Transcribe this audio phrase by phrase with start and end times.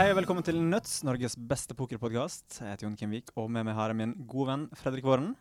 [0.00, 2.60] hei, og velkommen til Nuts, Norges beste pokerpodkast.
[2.62, 5.34] Jeg heter Jon Kimvik, og med meg har jeg min gode venn Fredrik Våren.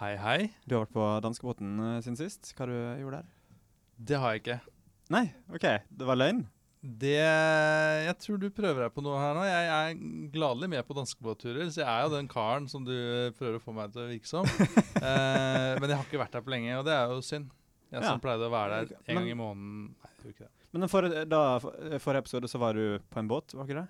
[0.00, 0.38] Hei, hei.
[0.68, 2.52] Du har vært på danskebåten uh, siden sist.
[2.58, 3.30] Hva du gjorde der?
[4.10, 4.58] Det har jeg ikke.
[5.16, 5.64] Nei, OK.
[5.96, 6.42] Det var løgn?
[6.80, 9.48] Det Jeg tror du prøver deg på noe her nå.
[9.48, 9.98] Jeg er
[10.36, 12.94] gladelig med på danskebåtturer, så jeg er jo den karen som du
[13.40, 14.48] prøver å få meg til å virke som.
[15.00, 17.48] eh, men jeg har ikke vært der på lenge, og det er jo synd.
[17.90, 18.06] Jeg Ja.
[18.12, 19.76] som pleide å være der en Men- gang i måneden.
[19.96, 20.59] Nei, jeg tror ikke det.
[20.70, 23.88] Men forrige, da, for, forrige episode så var du på en båt, var ikke det?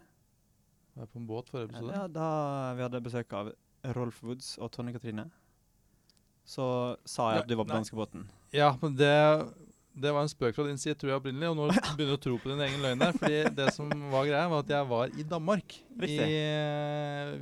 [0.95, 1.93] Var jeg på en båt forrige episode?
[1.97, 2.29] Ja, da
[2.77, 3.53] vi hadde besøk av
[3.97, 5.29] Rolf Woods og Tonje Katrine.
[6.49, 6.67] Så
[7.07, 8.25] sa jeg at du var på danskebåten.
[8.57, 9.13] Ja, men det,
[9.95, 11.51] det var en spøk fra din side, tror jeg opprinnelig.
[11.53, 13.15] Og nå begynner du å tro på din egen løgn der.
[13.21, 16.17] Fordi det som var greia, var at jeg var i Danmark i,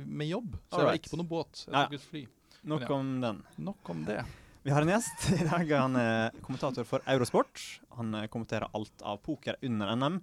[0.05, 0.59] med jobb.
[0.69, 1.63] Så jeg var ikke på noen båt.
[1.65, 2.23] Jeg tok et fly.
[2.69, 2.93] Nok ja.
[2.99, 3.41] om den.
[3.69, 4.19] Nok om det.
[4.69, 5.71] Vi har en gjest i dag.
[5.81, 7.57] Han er kommentator for Eurosport.
[7.97, 10.19] Han eh, kommenterer alt av poker under NM,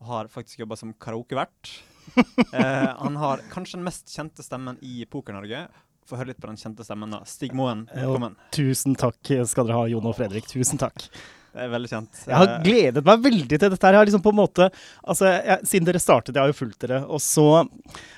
[0.00, 1.74] og har faktisk jobba som karaokevert.
[2.16, 5.66] eh, han har kanskje den mest kjente stemmen i Poker-Norge.
[6.08, 7.20] Få høre litt på den kjente stemmen, da.
[7.28, 8.40] Stig Moen, Eh, velkommen.
[8.56, 10.48] Tusen takk skal dere ha, Jon og Fredrik.
[10.48, 11.10] Tusen takk.
[11.52, 12.20] Det er veldig kjent.
[12.26, 13.82] Jeg har Eh, gledet meg veldig til dette.
[13.84, 13.92] her.
[13.92, 14.70] Jeg har liksom på en måte,
[15.04, 17.44] altså, jeg, Siden dere startet, jeg har jo fulgt dere, og så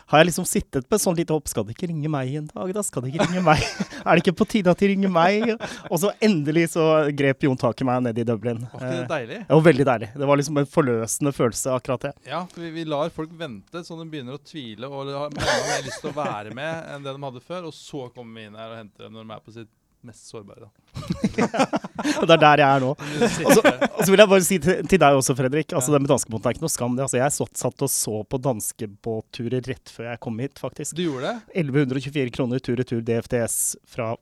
[0.07, 1.49] har jeg liksom sittet på sånn lite hopp.
[1.51, 2.83] Skal det ikke ringe meg en dag, da?
[2.87, 3.59] Skal det ikke ringe meg?
[4.07, 5.51] er det ikke på tide at de ringer meg?
[5.91, 8.62] Og så endelig så grep Jon tak i meg nede i Dublin.
[8.73, 9.41] Var ikke det Eh, deilig?
[9.49, 10.11] Det var veldig deilig.
[10.15, 12.15] Det var liksom en forløsende følelse, akkurat det.
[12.31, 15.83] Ja, for vi, vi lar folk vente så de begynner å tvile og har mer
[15.83, 17.67] lyst til å være med enn det de hadde før.
[17.67, 19.73] Og så kommer vi inn her og henter dem når de er på sitt
[20.08, 20.66] mest sårbare.
[20.66, 20.70] Da.
[22.24, 22.91] Det er der jeg er nå.
[23.47, 25.72] Og så vil jeg bare si til, til deg også, Fredrik.
[25.72, 26.97] altså Det med danskebåten er ikke noe skam.
[26.98, 27.06] det.
[27.06, 30.97] Altså, jeg satt, satt og så på danskebåtturer rett før jeg kom hit, faktisk.
[30.98, 31.64] Du gjorde det?
[31.64, 33.58] 1124 kroner tur-retur DFDS
[33.97, 34.12] fra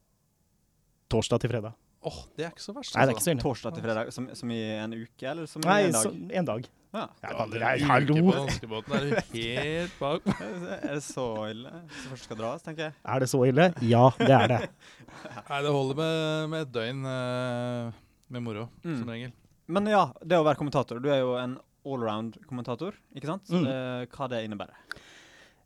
[1.12, 1.74] torsdag til fredag.
[2.02, 2.94] Åh, det er ikke så verst.
[2.96, 3.30] Nei, det er ikke altså.
[3.30, 3.42] så ille.
[3.46, 6.06] Torsdag til fredag, som, som i en uke, eller som i Nei, en dag?
[6.08, 6.70] så, en dag.
[6.92, 7.06] Ja.
[7.22, 8.32] Ja, Ja, kan er hallo!
[8.36, 10.26] danskebåten er helt bak.
[10.82, 11.70] Er det så ille?
[11.88, 12.94] Så først skal dras, tenker jeg.
[13.14, 13.70] Er det så ille?
[13.80, 14.58] Ja, det er det.
[15.48, 18.00] Nei, det holder med, med et døgn eh,
[18.32, 18.98] med moro, Mm.
[19.00, 19.32] som regel.
[19.72, 21.00] Men ja, det å være kommentator.
[21.00, 21.56] Du er jo en
[21.88, 23.48] allround-kommentator, ikke sant?
[23.50, 23.64] Mm.
[23.66, 24.76] Eh, hva det innebærer?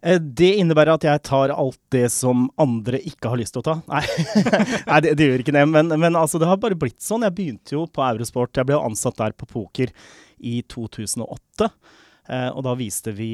[0.02, 3.68] Eh, Det innebærer at jeg tar alt det som andre ikke har lyst til å
[3.70, 3.76] ta.
[3.88, 4.02] Nei,
[4.90, 5.66] Nei det, det gjør ikke det.
[5.72, 7.26] Men, men altså, det har bare blitt sånn.
[7.26, 8.56] Jeg begynte jo på Eurosport.
[8.56, 9.92] Jeg ble jo ansatt der på poker
[10.36, 11.70] i 2008.
[12.28, 13.30] Eh, og da viste vi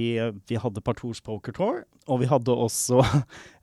[0.48, 1.78] Vi hadde Partours Poker Tour,
[2.12, 3.00] og vi hadde også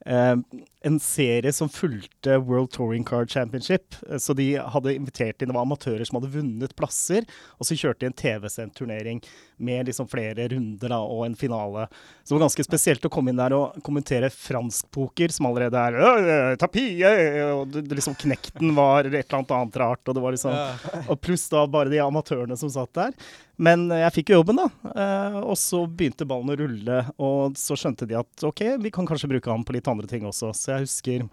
[0.06, 3.96] en serie som fulgte World Touring Card Championship.
[4.10, 7.26] Eh, Så de hadde invitert inn Det var amatører som hadde vunnet plasser,
[7.60, 9.22] og så kjørte de en TV-sendt turnering
[9.59, 11.88] med liksom flere runder da, og en finale.
[12.24, 15.76] Så det var ganske spesielt å komme inn der og kommentere fransk poker, som allerede
[15.76, 20.32] er tapie, øh», og liksom Knekten var et eller annet annet rart, og det var
[20.36, 20.56] liksom
[21.09, 23.12] og pluss da bare de amatørene som satt der.
[23.59, 24.70] Men eh, jeg fikk jo jobben, da.
[24.96, 29.08] Eh, og så begynte ballen å rulle, og så skjønte de at OK, vi kan
[29.09, 30.54] kanskje bruke han på litt andre ting også.
[30.56, 31.28] Så jeg husker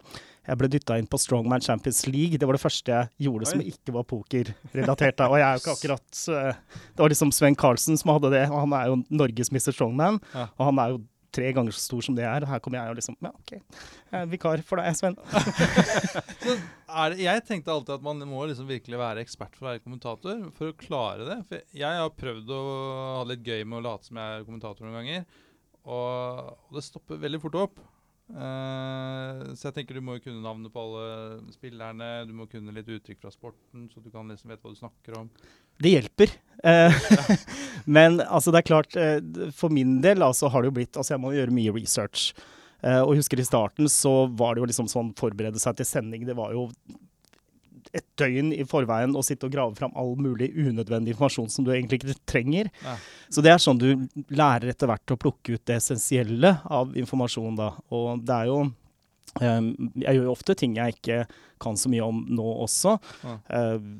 [0.47, 2.39] jeg ble dytta inn på Strongman Champions League.
[2.39, 5.25] Det var det første jeg gjorde som ikke var pokerrelatert.
[5.27, 6.62] Og jeg er jo ikke akkurat eh,
[6.93, 9.72] Det var liksom Sven Carlsen som hadde det, og han er jo Norges Mr.
[9.75, 10.21] Strongman.
[10.31, 10.47] Ja.
[10.55, 11.03] Og han er jo
[11.37, 12.47] tre ganger så stor som det er.
[12.49, 13.56] Her kommer jeg og liksom Ja, OK.
[13.56, 15.19] Jeg er vikar for deg, Sven.
[16.47, 19.83] Så det, jeg tenkte alltid at man må liksom virkelig være ekspert for å være
[19.83, 21.41] kommentator for å klare det.
[21.50, 22.62] For jeg har prøvd å
[23.19, 25.27] ha litt gøy med å late som jeg er kommentator noen ganger,
[25.87, 27.84] og, og det stopper veldig fort opp.
[28.26, 32.75] Eh, så jeg tenker du må jo kunne navnet på alle spillerne, du må kunne
[32.75, 35.31] litt uttrykk fra sporten, så du kan liksom vite hva du snakker om.
[35.82, 36.34] Det hjelper.
[36.66, 37.00] Eh,
[37.98, 41.14] men altså, det er klart, uh, for min del altså, har det jo blitt Altså,
[41.14, 42.31] jeg må gjøre mye research.
[42.87, 46.26] Og husker i starten så var det jo liksom sånn forberede seg til sending.
[46.28, 46.69] Det var jo
[47.94, 51.72] et døgn i forveien å sitte og grave fram all mulig unødvendig informasjon som du
[51.74, 52.70] egentlig ikke trenger.
[52.84, 52.97] Ja.
[53.32, 53.88] Så det er sånn du
[54.34, 57.72] lærer etter hvert å plukke ut det essensielle av informasjon, da.
[57.94, 58.60] Og det er jo
[59.41, 61.25] eh, Jeg gjør jo ofte ting jeg ikke
[61.62, 62.96] kan så mye om nå også.
[63.25, 63.38] Ja.
[63.58, 63.90] Eh,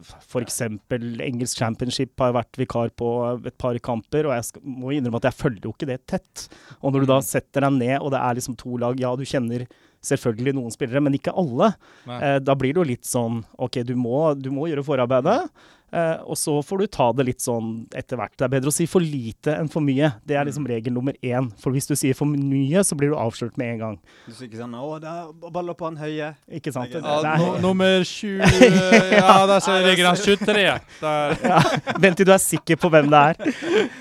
[0.00, 4.64] for eksempel engelsk championship har jeg vært vikar på et par kamper, og jeg skal,
[4.64, 6.46] må innrømme at jeg følger jo ikke det tett.
[6.80, 9.26] Og når du da setter deg ned, og det er liksom to lag, ja, du
[9.28, 9.66] kjenner
[10.06, 11.72] selvfølgelig noen spillere, men ikke alle.
[12.08, 15.38] Eh, da blir det jo litt sånn OK, du må, du må gjøre forarbeidet.
[15.44, 18.36] Eh, og så får du ta det litt sånn etter hvert.
[18.38, 20.12] Det er bedre å si for lite enn for mye.
[20.26, 21.50] Det er liksom regel nummer én.
[21.58, 23.96] For hvis du sier for mye, så blir du avslørt med en gang.
[24.26, 26.34] Du sier ikke sånn 'Å, det er baller på han høye'.
[26.50, 26.90] Ikke sant?
[26.94, 28.38] Ja, Det- det er- no, nummer 20
[29.18, 30.80] Ja, der ser- ligger han 23.
[31.00, 31.36] Der.
[31.42, 31.60] Ja,
[31.98, 33.34] Vent til du er sikker på hvem det er.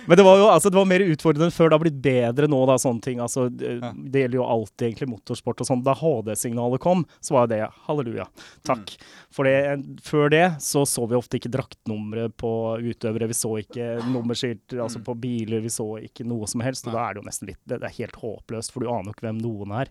[0.08, 1.70] Men det var jo altså, det var mer utfordrende før.
[1.70, 3.20] Det har blitt bedre nå, da, sånne ting.
[3.20, 3.80] Altså, det,
[4.12, 5.84] det gjelder jo alltid egentlig motorsport og sånn.
[5.84, 8.28] Da HD-signalet kom, så var det halleluja.
[8.64, 8.96] Takk.
[9.32, 12.50] For det, før det så så vi ofte ikke drakter skiftnumre på
[12.82, 13.28] utøvere.
[13.28, 15.62] Vi så ikke nummerskilt altså på biler.
[15.62, 16.86] Vi så ikke noe som helst.
[16.88, 17.00] Og Nei.
[17.00, 19.28] da er det jo nesten litt Det, er helt håpløst, for du aner jo ikke
[19.28, 19.90] hvem noen er.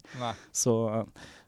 [0.53, 0.75] Så,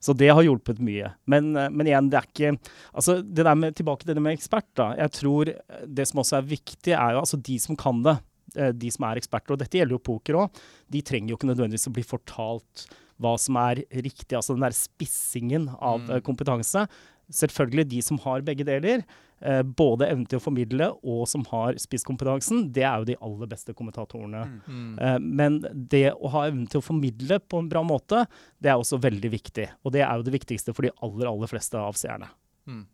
[0.01, 1.13] så det har hjulpet mye.
[1.27, 2.55] Men, men igjen, det er ikke
[2.95, 4.91] Altså, det der med, tilbake til det med ekspert, da.
[4.99, 5.53] Jeg tror
[5.87, 8.17] det som også er viktig, er jo altså de som kan det.
[8.57, 10.61] eh, De som er eksperter, og dette gjelder jo poker òg,
[10.91, 12.87] de trenger jo ikke nødvendigvis å bli fortalt
[13.21, 14.33] hva som er riktig.
[14.35, 16.11] Altså den der spissingen av Mm.
[16.17, 16.87] eh, kompetanse.
[17.31, 19.05] Selvfølgelig de som har begge deler.
[19.41, 22.67] Eh, både evnen til å formidle og som har spisskompetansen.
[22.77, 24.43] Det er jo de aller beste kommentatorene.
[24.67, 24.95] Mm.
[25.01, 28.27] Eh, men det å ha evnen til å formidle på en bra måte,
[28.61, 29.69] det er også veldig viktig.
[29.85, 32.29] Og det er jo det viktigste for de aller, aller fleste av seerne.
[32.69, 32.85] Mm.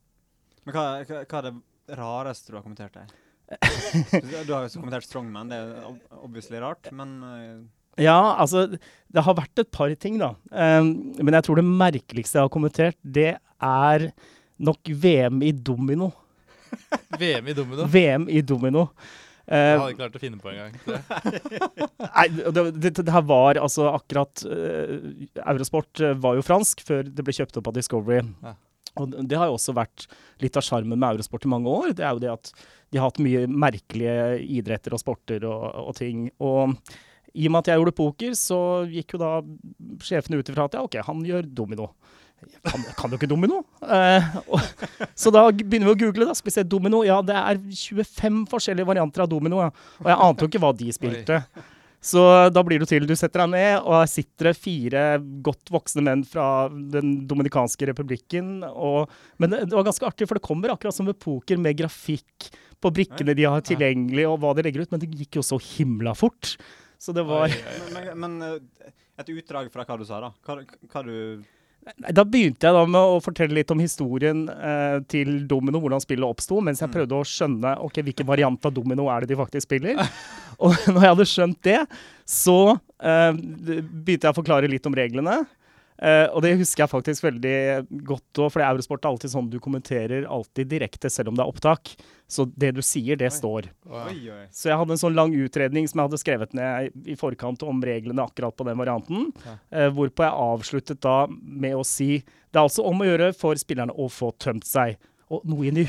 [0.66, 3.10] Men hva, hva, hva er det rareste du har kommentert der?
[3.56, 7.58] du, har jo også kommentert Strongman, det er ob obviously rart, men eh,
[8.02, 10.32] Ja, altså Det har vært et par ting, da.
[10.50, 14.08] Um, men jeg tror det merkeligste jeg har kommentert, det er
[14.58, 16.10] nok VM i domino.
[17.20, 17.86] VM i domino.
[17.92, 18.88] VM i domino.
[19.46, 20.72] Jeg Eh, hadde klart å finne på engang.
[20.82, 21.02] gang.
[22.16, 24.96] Nei, det, det, det her var altså akkurat uh,
[25.44, 28.24] Eurosport eh, var jo fransk før det ble kjøpt opp av Discovery.
[28.42, 28.56] Ja.
[28.98, 30.08] Og det- det har jo også vært
[30.42, 31.92] litt av sjarmen med Eurosport i mange år.
[31.94, 32.50] Det er jo det at
[32.90, 35.62] de har hatt mye merkelige idretter og sporter og,
[35.92, 36.26] og ting.
[36.42, 36.74] Og
[37.36, 38.58] i og med at jeg gjorde poker, så
[38.90, 39.30] gikk jo da
[40.02, 41.92] sjefene ut ifra at ja, OK, han gjør domino.
[42.42, 43.62] Jeg Kan, kan jo ikke domino.
[43.80, 44.60] Eh, og,
[45.18, 46.26] så da begynner vi å google.
[46.28, 47.00] da, se domino.
[47.06, 49.62] Ja, det er 25 forskjellige varianter av domino.
[49.64, 49.70] Ja.
[50.02, 51.40] Og jeg ante jo ikke hva de spilte.
[52.06, 52.22] Så
[52.54, 53.06] da blir det til.
[53.08, 55.04] Du setter deg ned, og her sitter det fire
[55.46, 58.60] godt voksne menn fra Den dominikanske republikken.
[58.68, 59.10] Og,
[59.42, 62.50] men det, det var ganske artig, for det kommer akkurat som med poker, med grafikk
[62.82, 64.92] på brikkene de har tilgjengelig, og hva de legger ut.
[64.92, 66.54] Men det gikk jo så himla fort.
[67.00, 67.50] Så det var.
[67.94, 70.32] Men, men, men eh, et utdrag fra hva du sa, da.
[70.46, 70.60] Hva,
[70.92, 71.16] hva du
[72.10, 76.26] Da begynte jeg da med å fortelle litt om historien eh, til domino, hvordan spillet
[76.26, 76.94] oppsto, mens jeg Mm.
[76.96, 80.00] prøvde å skjønne ok, hvilken variant av domino er det de faktisk spiller.
[80.58, 81.78] Og når jeg hadde skjønt det,
[82.26, 82.58] så
[82.98, 85.44] eh, begynte jeg å forklare litt om reglene.
[86.02, 87.54] Eh, og det husker jeg faktisk veldig
[88.04, 91.52] godt òg, for Eurosport er alltid sånn du kommenterer alltid direkte, selv om det er
[91.54, 91.94] opptak.
[92.28, 93.36] Så det du sier, det Oi.
[93.38, 93.68] står.
[93.88, 94.44] Oi, oi.
[94.52, 97.80] Så jeg hadde en sånn lang utredning som jeg hadde skrevet ned i forkant om
[97.86, 99.30] reglene akkurat på den varianten.
[99.46, 99.56] Ja.
[99.86, 103.54] uh, hvorpå jeg avsluttet da med å si det er altså om å gjøre for
[103.60, 104.96] spillerne å få tømt seg.
[105.32, 105.84] Og noe inni,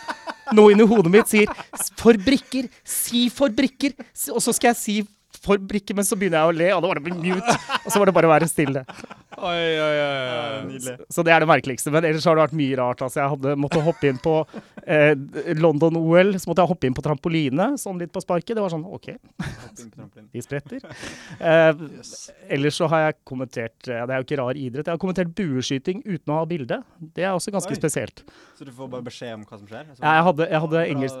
[0.56, 3.94] noe inni hodet mitt sier "S- for brikker, si for brikker.
[4.32, 4.96] Og så skal jeg si
[5.44, 7.56] for men så begynner jeg å le, og da var det bare mute.
[7.84, 8.84] Og så var det bare å være stille.
[9.38, 10.62] Oi, oi, oi.
[10.66, 10.94] Nydelig.
[11.14, 11.92] Så det er det merkeligste.
[11.94, 13.02] Men ellers har det vært mye rart.
[13.06, 14.34] Altså, jeg hadde måttet hoppe inn på
[14.82, 15.12] eh,
[15.58, 18.56] London-OL, så måtte jeg hoppe inn på trampoline, sånn litt på sparket.
[18.58, 19.10] Det var sånn OK,
[20.32, 20.82] de spretter.
[21.38, 21.84] Eh,
[22.56, 24.88] ellers så har jeg kommentert ja, Det er jo ikke rar idrett.
[24.88, 26.80] Jeg har kommentert bueskyting uten å ha bilde.
[26.98, 27.78] Det er også ganske Oi.
[27.78, 28.24] spesielt.
[28.58, 29.84] Så du får bare beskjed om hva som skjer?
[29.92, 31.16] Altså, Ja, jeg hadde, jeg hadde, engelsk,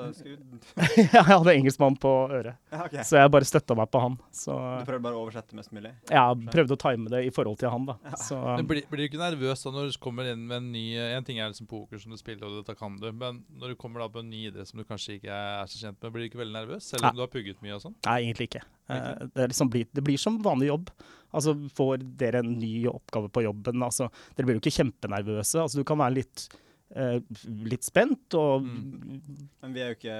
[1.18, 3.04] jeg hadde engelskmann på øret, Ja, okay.
[3.06, 4.07] så jeg bare støtta meg på han.
[4.34, 5.92] Så Du prøvde bare å oversette mest mulig?
[6.08, 7.96] jeg prøvde å time det i forhold til han, da.
[8.16, 10.84] Så, Men blir, blir du ikke nervøs da når du kommer inn med en ny
[10.98, 13.80] En ting er liksom poker som du spiller, og dette kan du, men når du
[13.80, 16.24] kommer da på en ny idrett som du kanskje ikke er så kjent med, blir
[16.26, 16.88] du ikke veldig nervøs?
[16.92, 17.94] Selv om om du har pugget mye og sånn?
[18.06, 18.64] Nei, egentlig ikke.
[18.88, 20.90] Eh, Det, er liksom blir, det blir som vanlig jobb.
[21.34, 25.60] Altså, Får dere en ny oppgave på jobben, altså, dere blir jo ikke kjempenervøse.
[25.64, 26.48] Altså, du kan være litt,
[26.96, 27.18] eh,
[27.68, 30.18] litt spent og Men vi er jo ikke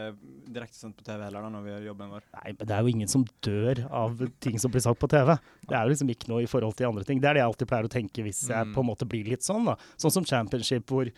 [0.52, 2.26] direkte sendt på TV heller, da, når vi gjør jobben vår.
[2.34, 5.34] Nei, men det er jo ingen som dør av ting som blir sagt på TV.
[5.68, 7.20] Det er jo liksom ikke noe i forhold til andre ting.
[7.20, 8.74] Det er det jeg alltid pleier å tenke hvis jeg Mm.
[8.74, 9.64] på en måte blir litt sånn.
[9.64, 9.76] da.
[9.96, 11.10] Sånn som Championship, hvor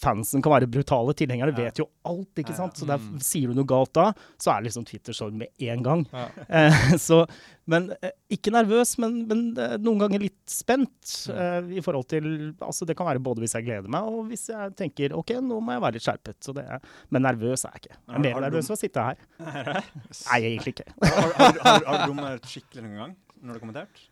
[0.00, 1.14] fansen kan være brutale.
[1.16, 1.64] Tilhengere Ja.
[1.64, 2.56] vet jo alt, ikke Ja, ja.
[2.60, 2.76] sant.
[2.76, 3.18] Så der, Mm.
[3.20, 6.06] sier du noe galt da, så er det liksom Twitter-sorg med en gang.
[6.48, 6.70] Eh,
[7.08, 7.26] så,
[7.66, 12.54] men eh, ikke nervøs, men, men eh, noen ganger litt spent eh, i forhold til
[12.60, 15.60] Altså det kan være både hvis jeg gleder meg, og hvis jeg tenker OK, nå
[15.60, 16.36] må jeg være litt skjerpet.
[16.44, 17.96] Så det er, men nervøs er jeg ikke.
[17.96, 19.16] Jeg er mer nervøs for ved å sitte her.
[20.30, 20.88] Nei, egentlig ikke.
[21.02, 24.04] Har, har, du- har, har du dummet skikkelig noen gang når du har kommentert?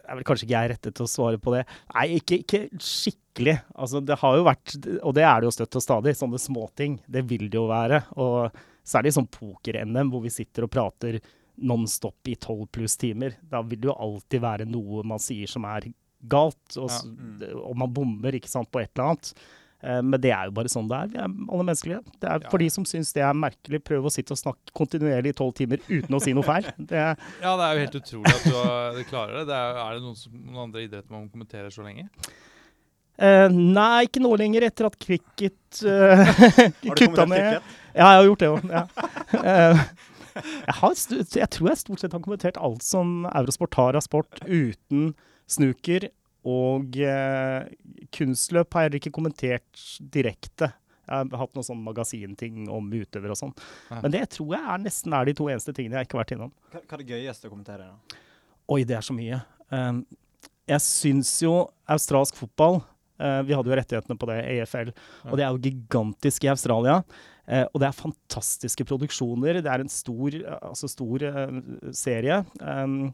[0.00, 1.64] Er vel kanskje ikke jeg rettet til å svare på det.
[1.94, 3.56] Nei, ikke, ikke skikkelig.
[3.74, 6.98] Altså, det har jo vært, og det er det jo støtt og stadig, sånne småting.
[7.06, 8.04] Det vil det jo være.
[8.22, 8.54] Og
[8.84, 11.20] særlig sånn poker-NM, hvor vi sitter og prater
[11.64, 13.36] non-stop i tolv pluss timer.
[13.50, 15.88] Da vil det jo alltid være noe man sier som er
[16.24, 17.44] galt, og, ja, mm.
[17.60, 19.34] og man bommer ikke sant, på et eller annet.
[19.84, 21.10] Eh, Men det er jo bare sånn det er.
[21.12, 22.00] Vi er alle menneskelige.
[22.22, 22.46] Det er.
[22.52, 25.52] For de som syns det er merkelig, prøv å sitte og snakke kontinuerlig i tolv
[25.58, 26.70] timer uten å si noe feil.
[26.78, 29.44] Det ja, det er jo helt utrolig at du, har, du klarer det.
[29.50, 32.08] det er, er det noen, som, noen andre idretter man kommenterer så lenge?
[33.14, 36.24] Uh, nei, ikke nå lenger, etter at cricket uh,
[36.82, 37.76] kutta cricket?
[37.94, 38.66] Ja, jeg har gjort det òg.
[38.74, 38.84] Ja.
[39.38, 39.84] Uh,
[40.34, 45.12] jeg, jeg tror jeg stort sett har kommentert alt som Eurosport har av sport, uten
[45.46, 46.08] snooker.
[46.44, 47.68] Og eh,
[48.14, 50.70] kunstløp har jeg heller ikke kommentert direkte.
[51.04, 53.54] Jeg har hatt noen sånn magasinting om utøvere og sånn.
[53.90, 54.00] Ja.
[54.00, 56.34] Men det tror jeg er nesten er de to eneste tingene jeg ikke har vært
[56.36, 56.52] innom.
[56.72, 57.90] Hva, hva er det gøyeste å kommentere?
[57.90, 58.22] da?
[58.72, 59.42] Oi, det er så mye.
[59.68, 60.02] Um,
[60.70, 61.52] jeg syns jo
[61.90, 64.92] australsk fotball uh, Vi hadde jo rettighetene på det, EFL.
[64.94, 65.30] Ja.
[65.30, 67.02] Og det er jo gigantisk i Australia.
[67.44, 69.60] Uh, og det er fantastiske produksjoner.
[69.60, 71.58] Det er en stor, eh, altså stor uh,
[71.92, 72.40] serie.
[72.60, 73.12] Um,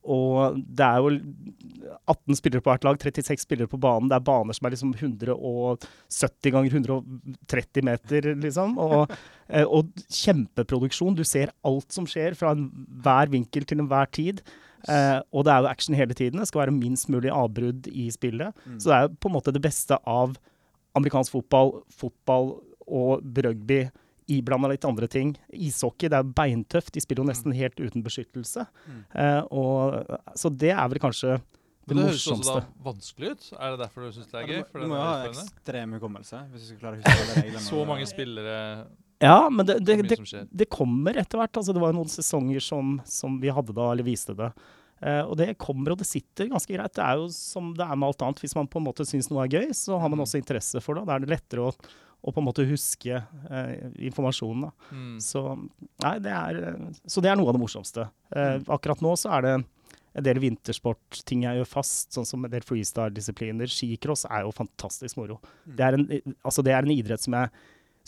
[0.00, 1.10] og det er jo
[2.08, 4.08] 18 spillere på hvert lag, 36 spillere på banen.
[4.08, 8.78] Det er baner som er liksom 170 ganger 130 meter, liksom.
[8.80, 9.12] Og,
[9.52, 11.18] eh, og kjempeproduksjon.
[11.18, 14.40] Du ser alt som skjer fra enhver vinkel til enhver tid.
[14.88, 16.40] Eh, og det er jo action hele tiden.
[16.40, 18.56] Det skal være minst mulig avbrudd i spillet.
[18.64, 18.78] Mm.
[18.80, 20.38] Så det er på en måte det beste av
[20.96, 22.54] amerikansk fotball, fotball
[22.90, 23.84] og rugby
[24.30, 25.32] iblanda litt andre ting.
[25.52, 26.92] Ishockey det er beintøft.
[26.94, 28.66] De spiller jo nesten helt uten beskyttelse.
[28.86, 29.00] Mm.
[29.14, 31.36] Eh, og, så det er vel kanskje
[31.90, 33.46] det, det høres også da vanskelig ut.
[33.58, 34.58] Er det derfor du syns det er gøy?
[34.70, 37.62] For du må ha ekstrem hukommelse hvis du skal klare å huske alle reglene.
[37.66, 38.58] Så mange spillere
[39.24, 41.56] Ja, men det, det, det, det kommer etter hvert.
[41.58, 44.52] Altså, det var noen sesonger som, som vi hadde da, eller viste det.
[45.00, 46.94] Eh, og det kommer, og det sitter ganske greit.
[46.96, 48.40] Det er jo som det er med alt annet.
[48.44, 50.26] Hvis man på en måte syns noe er gøy, så har man Mm.
[50.28, 51.06] også interesse for det.
[51.08, 51.74] Da er det lettere å,
[52.20, 54.70] å på en måte huske eh, informasjonen.
[54.92, 55.18] Mm.
[55.24, 55.44] Så,
[56.04, 56.60] nei, det er,
[57.08, 58.08] så det er noe av det morsomste.
[58.36, 59.54] Eh, akkurat nå så er det
[60.10, 63.70] en del vintersportting jeg gjør fast, sånn som en del freestyle-disipliner.
[63.70, 65.38] Skicross er jo fantastisk moro.
[65.64, 65.76] Mm.
[65.76, 67.52] Det, er en, altså det er en idrett som jeg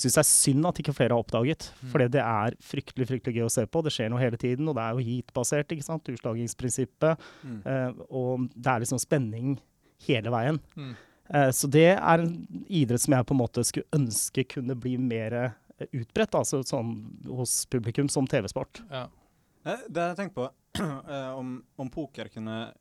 [0.02, 1.68] syns er synd at ikke flere har oppdaget.
[1.78, 1.90] Mm.
[1.92, 3.84] For det er fryktelig fryktelig gøy å se på.
[3.84, 5.74] Det skjer noe hele tiden, og det er jo heat-basert.
[5.74, 6.10] ikke sant?
[6.10, 7.30] Utslagingsprinsippet.
[7.46, 7.60] Mm.
[7.62, 9.56] Eh, og det er liksom spenning
[10.08, 10.58] hele veien.
[10.74, 10.94] Mm.
[11.30, 12.32] Eh, så det er en
[12.68, 16.94] idrett som jeg på en måte skulle ønske kunne bli mer eh, utbredt, altså sånn
[17.30, 18.82] hos publikum som TV-sport.
[18.90, 19.06] Ja.
[19.64, 20.48] Eh, Det har jeg tenkt på,
[20.80, 22.72] eh, om, om poker kunne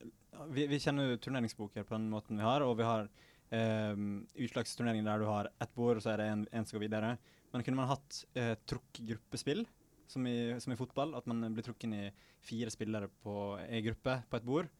[0.50, 3.05] vi, vi kjenner jo turneringspoker på den måten vi har, og vi har
[3.53, 3.93] eh,
[4.41, 7.12] utslagsturneringer der du har ett bord, og så er det en, en som går videre.
[7.53, 9.65] Men kunne man hatt eh, trukk-gruppespill,
[10.07, 11.13] som, i- som i fotball?
[11.19, 12.10] At man blir trukket i
[12.41, 13.36] fire spillere på
[13.67, 14.71] ei gruppe på et bord,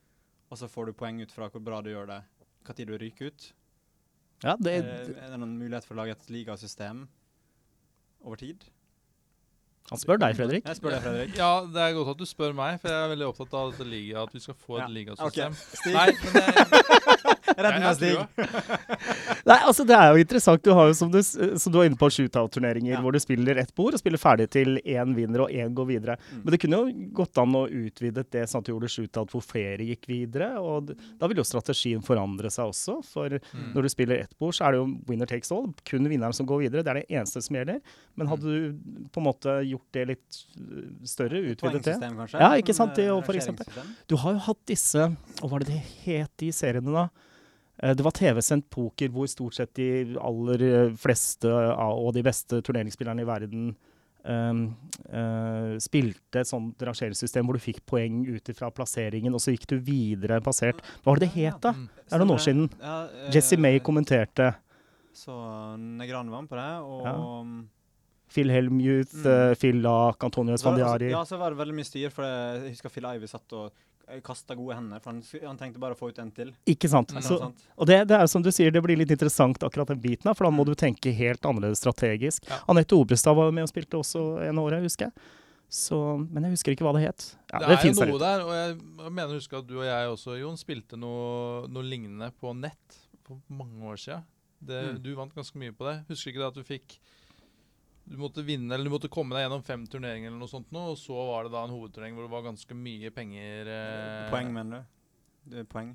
[0.52, 2.22] og så får du poeng ut fra hvor bra du gjør det,
[2.68, 3.48] når du ryker ut?
[4.42, 7.08] Ja, det, er, er det noen mulighet for å lage et ligasystem
[8.26, 8.64] over tid?
[9.92, 10.64] han spør deg, Fredrik.
[10.64, 11.32] Jeg spør deg, Fredrik.
[11.36, 13.88] ja, det er godt at du spør meg, for jeg er veldig opptatt av dette
[13.90, 15.58] liga, at vi skal få et Ja, ligasystem.
[15.58, 17.18] Stig, Nei, men det,
[17.58, 18.18] redd meg, Stig.
[19.48, 20.62] Nei, altså Det er jo interessant.
[20.66, 23.02] Du har jo, som du, som du var inne på, shootout-turneringer Ja.
[23.04, 26.18] hvor du spiller ett bord og spiller ferdig til én vinner og én går videre.
[26.32, 26.42] Mm.
[26.44, 29.44] Men det kunne jo gått an å utvide det sånn at du gjorde shootout hvor
[29.46, 30.52] flere gikk videre.
[30.62, 33.00] og Da vil jo strategien forandre seg også.
[33.06, 33.74] For Mm.
[33.76, 35.74] når du spiller ett bord, så er det jo winner takes all.
[35.86, 36.84] Kun vinneren som går videre.
[36.84, 37.82] Det er det eneste som gjelder.
[38.18, 40.42] Men hadde du på en måte gjort det litt
[41.08, 42.40] større, utvidet det kanskje?
[42.40, 43.66] Ja, ikke sant, det og for eksempel.
[44.08, 45.08] Du har jo hatt disse
[45.42, 47.08] Hva var det det het, de seriene, da?
[47.82, 52.62] Eh, Det var TV-sendt poker hvor stort sett de aller eh, fleste og de beste
[52.62, 53.72] turneringsspillerne i verden
[54.22, 54.76] Um,
[55.10, 59.64] uh, spilte et sånt rangeringssystem hvor du fikk poeng ut fra plasseringen, og så gikk
[59.72, 61.72] du videre basert Hva var det det het, da?
[61.74, 61.88] Mm.
[62.06, 62.68] Det er noen år siden.
[62.84, 62.98] Ja,
[63.34, 64.52] Jesse May kommenterte.
[65.18, 65.34] Så
[65.98, 67.16] Negran var med på det, og Ja.
[68.30, 69.56] Phil Helmuth, Mm.
[69.58, 71.10] Phil Lack, Antonio så Svandiari.
[71.10, 73.72] Ja, så var det veldig mye styr, for jeg husker Phil Ivy satt og
[74.26, 76.52] kasta gode hender, for han, han tenkte bare å få ut en til.
[76.70, 77.14] Ikke sant?
[77.16, 77.24] Mm.
[77.24, 77.38] Så.
[77.78, 80.36] Og det, det er som du sier, det blir litt interessant akkurat den biten, her,
[80.38, 82.50] for da må du tenke helt annerledes strategisk.
[82.50, 82.60] Ja.
[82.74, 85.30] Anette Obrestad var med og spilte også en år, jeg husker jeg.
[85.72, 87.30] Så, men jeg husker ikke hva det het.
[87.54, 88.74] Ja, det, det er jo noe der, og jeg
[89.16, 92.98] mener å huske at du og jeg også, Jon, spilte noe, noe lignende på nett
[93.24, 94.28] for mange år siden.
[94.60, 94.98] Det, Mm.
[95.02, 95.96] Du vant ganske mye på det.
[96.12, 96.98] Husker ikke det at du fikk
[98.12, 100.82] Du måtte vinne, eller du måtte komme deg gjennom fem turneringer, eller noe sånt nå,
[100.92, 104.50] og så var det da en hovedturnering hvor det var ganske mye penger eh, Poeng,
[104.52, 104.84] mener
[105.48, 105.62] du?
[105.72, 105.94] Poeng?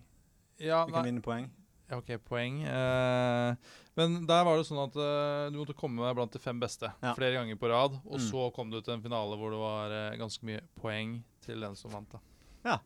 [0.58, 1.50] Ja, Du kan nei, vinne poeng?
[1.90, 2.62] ja, OK, poeng.
[2.64, 6.58] Eh, men der var det sånn at eh, du måtte komme deg blant de fem
[6.58, 7.12] beste Ja.
[7.14, 8.24] flere ganger på rad, og Mm.
[8.30, 11.76] så kom du til en finale hvor det var eh, ganske mye poeng til den
[11.76, 12.10] som vant.
[12.16, 12.18] da.
[12.64, 12.78] Ja,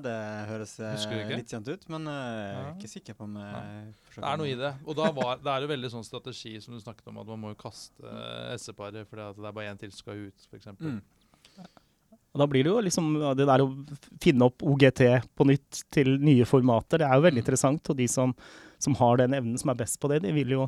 [0.00, 0.14] det
[0.48, 2.72] høres eh, litt kjent ut, men eh, jeg er Ja.
[2.74, 4.20] ikke sikker på om jeg forsøker.
[4.22, 4.72] Det er noe i det.
[4.86, 7.40] Og da var, det er jo veldig sånn strategi som du snakket om, at man
[7.40, 10.46] må jo kaste uh, S-paret fordi at det er bare én til som skal ut,
[10.50, 10.66] f.eks.
[10.80, 11.00] Mm.
[12.36, 13.06] Og da blir det jo liksom
[13.38, 13.70] det der å
[14.20, 15.00] finne opp OGT
[15.38, 17.00] på nytt til nye formater.
[17.00, 17.44] Det er jo veldig Mm.
[17.46, 18.34] interessant, og de som,
[18.78, 20.66] som har den evnen som er best på det, de vil jo,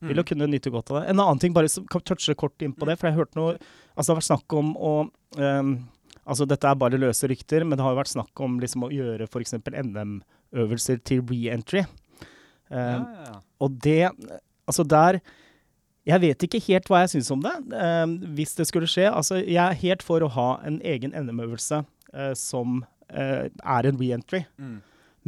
[0.00, 0.28] vil jo Mm.
[0.30, 1.10] kunne nyte godt av det.
[1.10, 3.58] En annen ting, bare touche kort inn på det, for jeg hørte noe
[3.98, 5.72] Altså det har vært snakk om å ehm,
[6.28, 8.92] Altså dette er bare løse rykter, men det har jo vært snakk om liksom å
[8.92, 9.56] gjøre f.eks.
[9.70, 11.84] NM-øvelser til re-entry.
[12.70, 13.38] Ehm, ja, ja.
[13.58, 14.04] og det
[14.70, 15.18] Altså der
[16.06, 19.08] Jeg vet ikke helt hva jeg syns om det, uh, hvis det skulle skje.
[19.10, 22.80] Altså, jeg er helt for å ha en egen NM-øvelse uh, som
[23.12, 24.40] eh, er en re-entry.
[24.56, 24.78] Mm.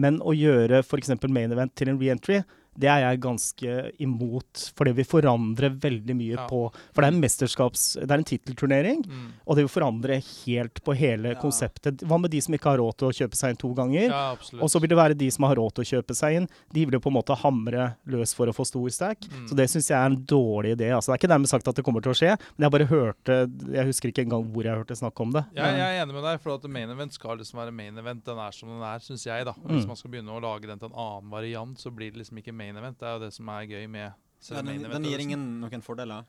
[0.01, 1.13] Men å gjøre f.eks.
[1.29, 2.41] main event til en re-entry,
[2.79, 4.73] det er jeg ganske imot.
[4.77, 6.47] For det vil forandre veldig mye Ja.
[6.49, 7.83] på For det er en mesterskaps...
[8.01, 9.03] Det er en tittelturnering.
[9.07, 9.27] Mm.
[9.47, 11.41] Og det vil forandre helt på hele Ja.
[11.41, 12.01] konseptet.
[12.03, 14.09] Hva med de som ikke har råd til å kjøpe seg inn to ganger?
[14.09, 14.37] Ja.
[14.61, 16.49] Og så vil det være de som har råd til å kjøpe seg inn.
[16.73, 19.21] De vil jo på en måte hamre løs for å få stor stack.
[19.29, 19.49] Mm.
[19.49, 20.89] Så det syns jeg er en dårlig idé.
[20.95, 22.87] Altså, det er ikke dermed sagt at det kommer til å skje, men jeg bare
[22.89, 23.39] hørte
[23.73, 25.45] Jeg husker ikke engang hvor jeg hørte snakk om det.
[25.55, 28.25] Jeg, jeg er enig med deg, for at main event skal liksom være main event.
[28.25, 29.45] Den er som den er, syns jeg.
[29.45, 29.53] da.
[29.53, 29.89] Hvis Mm.
[29.89, 32.53] man skal begynne å lage den til en annen variant, så blir det liksom ikke
[32.55, 32.99] main event.
[32.99, 35.03] Det er jo det som er gøy med Ja, selve main den, event.
[35.05, 36.25] den gir ingen noen fordeler.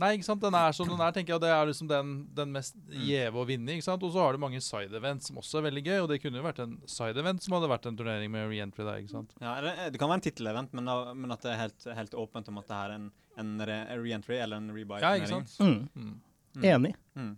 [0.00, 0.40] Nei, ikke sant.
[0.40, 1.36] Den er som den er, tenker jeg.
[1.36, 3.02] Og det er liksom den, den mest Mm.
[3.06, 3.68] gjeve å vinne.
[3.76, 4.02] ikke sant?
[4.02, 5.98] Og så har du mange side events som også er veldig gøy.
[6.02, 8.82] Og det kunne jo vært en side event som hadde vært en turnering med reentry
[8.84, 8.98] der.
[9.02, 9.34] ikke sant?
[9.40, 12.12] Ja, eh, det kan være en tittelevent, men, da- men at det er helt, helt
[12.14, 14.98] åpent om at det er en, en re re-entry eller en rebuy.
[15.00, 15.54] Ja, ikke sant?
[15.60, 15.88] Mm.
[15.94, 16.20] Mm.
[16.56, 16.64] Mm.
[16.64, 16.94] Enig.
[17.16, 17.36] Mm.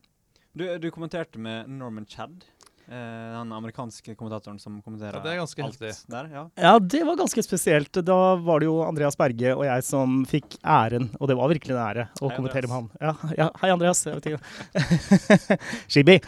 [0.54, 2.44] Du, du kommenterte med Norman Chad,
[2.92, 6.10] den amerikanske kommentatoren som kommenterer Ja, det er ganske alt heftig.
[6.12, 6.28] der.
[6.32, 6.42] Ja.
[6.60, 7.92] Ja, det var ganske spesielt.
[8.04, 11.72] Da var det jo Andreas Berge og jeg som fikk æren, og det var virkelig
[11.72, 12.90] en ære å Hei, kommentere med han.
[13.00, 14.04] Ja, ja, hei, Andreas.
[14.04, 15.58] Jeg vet ikke.
[15.92, 16.18] Shibi.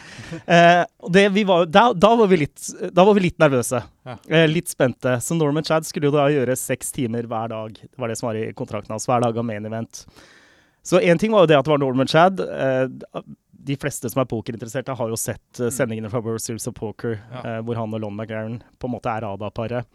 [0.45, 2.61] Eh, det, vi var, da, da, var vi litt,
[2.93, 3.83] da var vi litt nervøse.
[4.05, 4.17] Ja.
[4.27, 5.17] Eh, litt spente.
[5.21, 7.77] Så Norman Chad skulle jo da gjøre seks timer hver dag.
[7.81, 9.07] Det var det som var i kontrakten hans.
[9.09, 10.05] Hver dag av main event.
[10.85, 12.41] Så én ting var jo det at det var Norman Chad.
[12.41, 13.21] Eh,
[13.65, 17.17] de fleste som er pokerinteresserte, har jo sett eh, sendingene fra World Series of Poker,
[17.33, 17.41] Ja.
[17.55, 19.85] eh, hvor han og Lon McGarren på en måte er radarparet.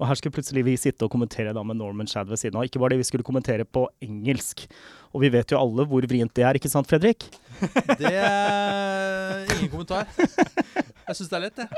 [0.00, 2.64] Og her skulle plutselig vi sitte og kommentere da med Norman Shad ved siden av.
[2.64, 4.64] Ikke bare det, vi skulle kommentere på engelsk.
[5.12, 7.26] Og vi vet jo alle hvor vrient det er, ikke sant, Fredrik?
[8.00, 10.06] Det er ingen kommentar.
[10.16, 11.68] Jeg syns det er lett, jeg.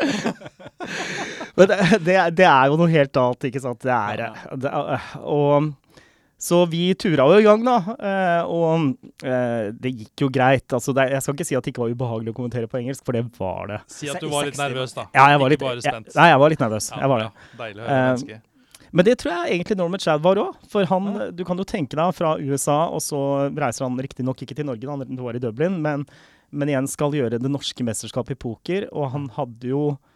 [1.56, 3.80] Men det, det, er- det er jo noe helt annet, ikke sant.
[3.82, 4.22] Det er,
[4.60, 4.72] det
[5.22, 5.72] Og
[6.42, 7.76] så vi tura jo i gang, da.
[7.94, 10.66] eh, Og eh, det gikk jo greit.
[10.74, 13.04] Altså, det, jeg skal ikke si at det ikke var ubehagelig å kommentere på engelsk,
[13.06, 13.80] for det var det.
[13.94, 15.06] Si at du var litt nervøs, da.
[15.14, 15.62] Ja, jeg var litt.
[15.62, 16.90] Jeg, nei, jeg var litt nervøs.
[16.90, 17.28] Ja, Jeg var det.
[17.30, 18.40] Ja, Deilig å høre Eh, menneske.
[18.92, 20.56] Men det tror jeg egentlig Norman Chad var òg.
[20.68, 23.22] For han, du kan jo tenke deg fra USA, og så
[23.56, 26.02] reiser han riktignok ikke til Norge, da, han var i Dublin, men,
[26.52, 28.90] men igjen skal gjøre det norske mesterskapet i poker.
[28.92, 30.10] Og han hadde jo eh,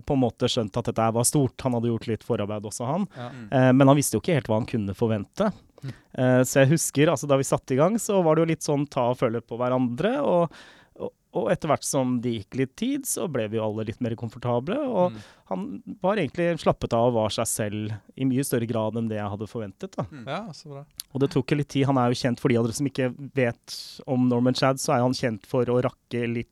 [0.00, 1.60] på en måte skjønt at dette var stort.
[1.66, 3.04] Han hadde gjort litt forarbeid også, han.
[3.16, 3.28] Ja.
[3.34, 3.46] Mm.
[3.52, 5.50] Eh, men han visste jo ikke helt hva han kunne forvente.
[5.84, 5.92] Mm.
[6.18, 8.66] Eh, så jeg husker, altså da vi satte i gang, så var det jo litt
[8.66, 10.16] sånn ta og føle på hverandre.
[10.24, 10.58] Og,
[11.04, 14.16] og, etter hvert som det gikk litt tid, så ble vi jo alle litt mer
[14.18, 14.74] komfortable.
[14.88, 15.18] Og Mm.
[15.52, 15.66] han
[16.02, 19.30] var egentlig slappet av og var seg selv i mye større grad enn det jeg
[19.36, 19.94] hadde forventet.
[19.94, 20.04] da.
[20.26, 20.82] ja, så bra.
[21.14, 21.86] Og det tok jo litt tid.
[21.86, 24.96] Han er jo kjent for de av dere som ikke vet om Norman Chad, så
[24.96, 26.50] er han kjent for å rakke litt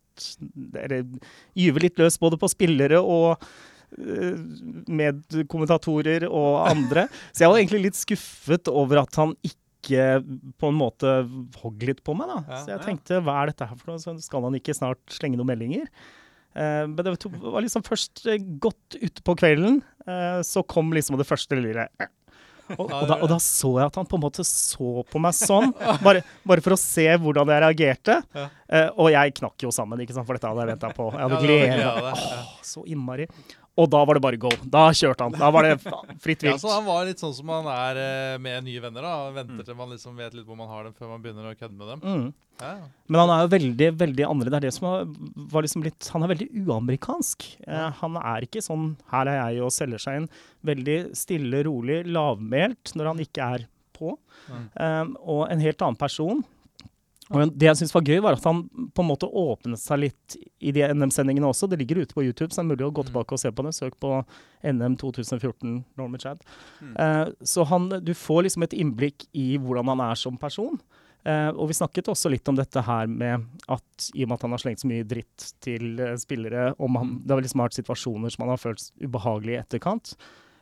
[0.80, 1.06] Eller
[1.58, 3.36] gyve litt løs både på spillere og
[3.98, 4.40] eh,
[4.88, 7.06] medkommentatorer og andre.
[7.32, 9.64] Så jeg var egentlig litt skuffet over at han ikke
[10.58, 11.16] på en måte
[11.62, 12.32] hogg litt på meg.
[12.32, 12.38] da.
[12.50, 14.02] Ja, så jeg tenkte hva er dette her for noe?
[14.02, 15.90] Så skal han ikke snart slenge noen meldinger?
[16.56, 21.26] Uh, men det var liksom først eh, godt utpå kvelden, uh, så kom liksom det
[21.28, 22.08] første lille eh.
[22.74, 25.36] Og, og, da, og da så jeg at han på en måte så på meg
[25.38, 25.70] sånn,
[26.02, 28.18] bare, bare for å se hvordan jeg reagerte.
[28.36, 28.48] Ja.
[28.66, 31.10] Uh, og jeg knakk jo sammen, ikke sant, for dette hadde jeg venta på.
[31.14, 32.16] Jeg hadde Ja, gleda det.
[32.16, 33.28] Åh, Så innmari.
[33.76, 34.48] Og da var det bare go.
[34.72, 35.34] Da kjørte han.
[35.36, 35.74] Da var det
[36.24, 36.54] fritt vilt.
[36.54, 39.02] Ja, så Han var litt sånn som han er eh, med nye venner.
[39.04, 39.64] da Han Venter Mm.
[39.66, 41.88] til man liksom vet litt hvor man har dem, før man begynner å kødde med
[41.92, 42.00] dem.
[42.00, 42.32] Mm.
[42.62, 42.70] Ja.
[43.12, 44.50] Men han er jo veldig veldig annerledes.
[44.50, 45.04] Det er det som var,
[45.52, 47.44] var liksom litt Han er veldig uamerikansk.
[47.68, 50.28] Eh, han er ikke sånn 'her er jeg' og selger seg inn.
[50.64, 54.16] Veldig stille, rolig, lavmælt når han ikke er på.
[54.48, 54.68] Mm.
[54.80, 56.42] Um, og en helt annen person.
[57.30, 60.36] Og det jeg syns var gøy, var at han på en måte åpnet seg litt
[60.58, 61.68] i de NM-sendingene også.
[61.68, 63.64] Det ligger ute på YouTube, så det er mulig å gå tilbake og se på
[63.66, 63.74] det.
[63.76, 64.12] Søk på
[64.64, 66.44] NM 2014 Norman Chad.
[66.80, 66.94] Mm.
[67.04, 70.80] Eh, så han, du får liksom et innblikk i hvordan han er som person.
[71.26, 74.44] Eh, og vi snakket også litt om dette her med at i og med at
[74.46, 77.78] han har slengt så mye dritt til eh, spillere, om han, det har liksom vært
[77.80, 80.14] situasjoner som han har følt ubehagelig i etterkant.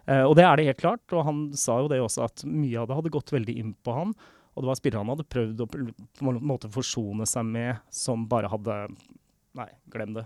[0.08, 2.80] Eh, og det er det helt klart, og han sa jo det også at mye
[2.80, 4.16] av det hadde gått veldig inn på han.
[4.54, 8.24] Og det var spillere han hadde prøvd å på en måte forsone seg med, som
[8.30, 8.78] bare hadde
[9.54, 10.24] Nei, glem det.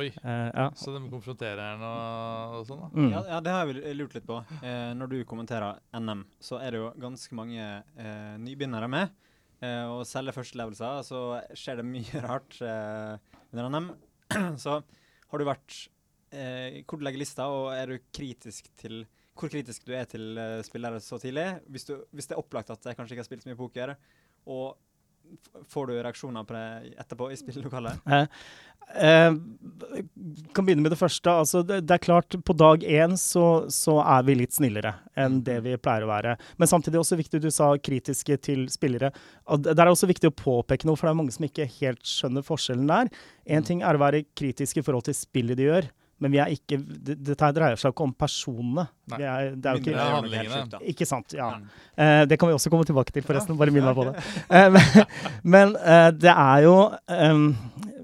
[0.00, 0.70] Oi, Eh, ja.
[0.74, 2.88] så de konfronterer henne og, og sånn, da?
[2.96, 3.10] Mm.
[3.12, 4.38] Ja, ja, det har jeg lurt litt på.
[4.64, 9.12] Eh, når du kommenterer NM, så er det jo ganske mange eh, nybegynnere med.
[9.60, 11.20] Eh, og selv førstelevelser, så
[11.52, 13.90] skjer det mye rart eh, under NM.
[14.64, 15.76] så har du vært
[16.32, 19.02] eh, Hvor du legger lista, og er du kritisk til
[19.40, 21.46] hvor kritisk du er til spillere så tidlig?
[21.72, 23.92] Hvis, du, hvis det er opplagt at jeg kanskje ikke har spilt så mye poker,
[24.52, 24.74] og
[25.70, 28.04] får du reaksjoner på det etterpå i spillelokalet?
[28.94, 29.34] Eh, eh,
[30.54, 31.30] kan begynne med det første.
[31.30, 35.40] Altså, det, det er klart, på dag én så, så er vi litt snillere enn
[35.46, 36.34] det vi pleier å være.
[36.58, 39.12] Men samtidig er også viktig, du sa kritiske til spillere.
[39.46, 41.68] Og det det er også viktig å påpeke noe, for det er mange som ikke
[41.78, 43.14] helt skjønner forskjellen der.
[43.46, 45.86] Én ting er å være kritisk i forhold til spillet de gjør,
[46.20, 48.86] Men vi er ikke, det, dette dreier seg ikke om personene.
[49.16, 50.80] Er, det er jo ikke, da.
[50.92, 51.32] ikke sant.
[51.36, 51.54] Ja.
[51.96, 53.56] Eh, det kan vi også komme tilbake til, forresten.
[53.60, 54.20] Bare minn meg på det.
[54.52, 56.74] Uh, men men eh, det er jo
[57.30, 57.46] um,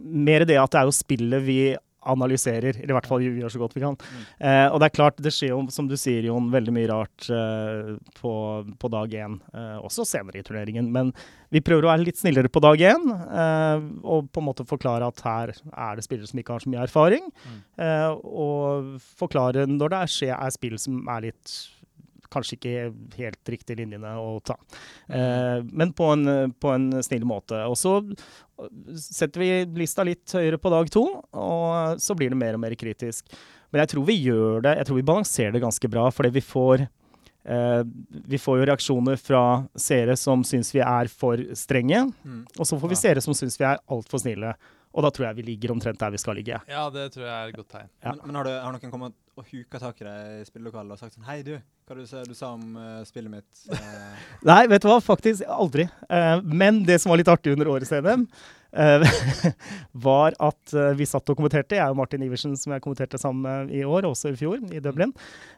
[0.06, 1.60] mer det at det er jo spillet vi
[2.06, 3.98] analyserer, eller i hvert fall vi gjør så godt vi kan.
[4.38, 7.28] Eh, og det er klart, det skjer jo, som du sier, Jon, veldig mye rart
[7.32, 8.34] eh, på,
[8.80, 10.90] på dag én, eh, også senere i turneringen.
[10.94, 11.12] Men
[11.54, 15.08] vi prøver å være litt snillere på dag én, eh, og på en måte forklare
[15.08, 17.30] at her er det spillere som ikke har så mye erfaring.
[17.46, 17.62] Mm.
[17.86, 18.10] Eh,
[18.46, 21.56] og forklare når det er, skje, er spill som er litt
[22.32, 22.74] Kanskje ikke
[23.18, 24.56] helt riktige linjene å ta.
[25.08, 27.58] Eh, men på en, på en snill måte.
[27.70, 27.96] Og så
[28.96, 29.50] setter vi
[29.82, 31.04] lista litt høyere på dag to,
[31.36, 33.26] og så blir det mer og mer kritisk.
[33.70, 36.44] Men jeg tror vi gjør det, jeg tror vi balanserer det ganske bra, fordi vi
[36.44, 37.82] får eh,
[38.32, 39.42] vi får jo reaksjoner fra
[39.78, 42.44] seere som syns vi er for strenge, Mm.
[42.58, 44.54] og så får vi seere som syns vi er altfor snille.
[44.96, 46.56] Og da tror jeg vi ligger omtrent der vi skal ligge.
[46.70, 47.88] Ja, det tror jeg er et godt tegn.
[48.00, 48.14] Ja.
[48.14, 51.00] Men, men har, du, har noen kommet og huka tak i deg i spillelokalet og
[51.02, 51.52] sagt sånn Hei, du,
[51.84, 53.50] hva du, sa- du sa om uh, spillet mitt?
[53.68, 54.14] Uh.
[54.48, 54.96] Nei, vet du hva?
[55.04, 55.84] Faktisk aldri.
[56.08, 58.24] Uh, men det som var litt artig under årets NM,
[58.72, 59.04] eh,
[60.08, 61.76] var at vi satt og kommenterte.
[61.76, 64.80] Jeg og Martin Iversen, som jeg kommenterte sammen med i år, også i fjor, i
[64.84, 65.12] Dublin.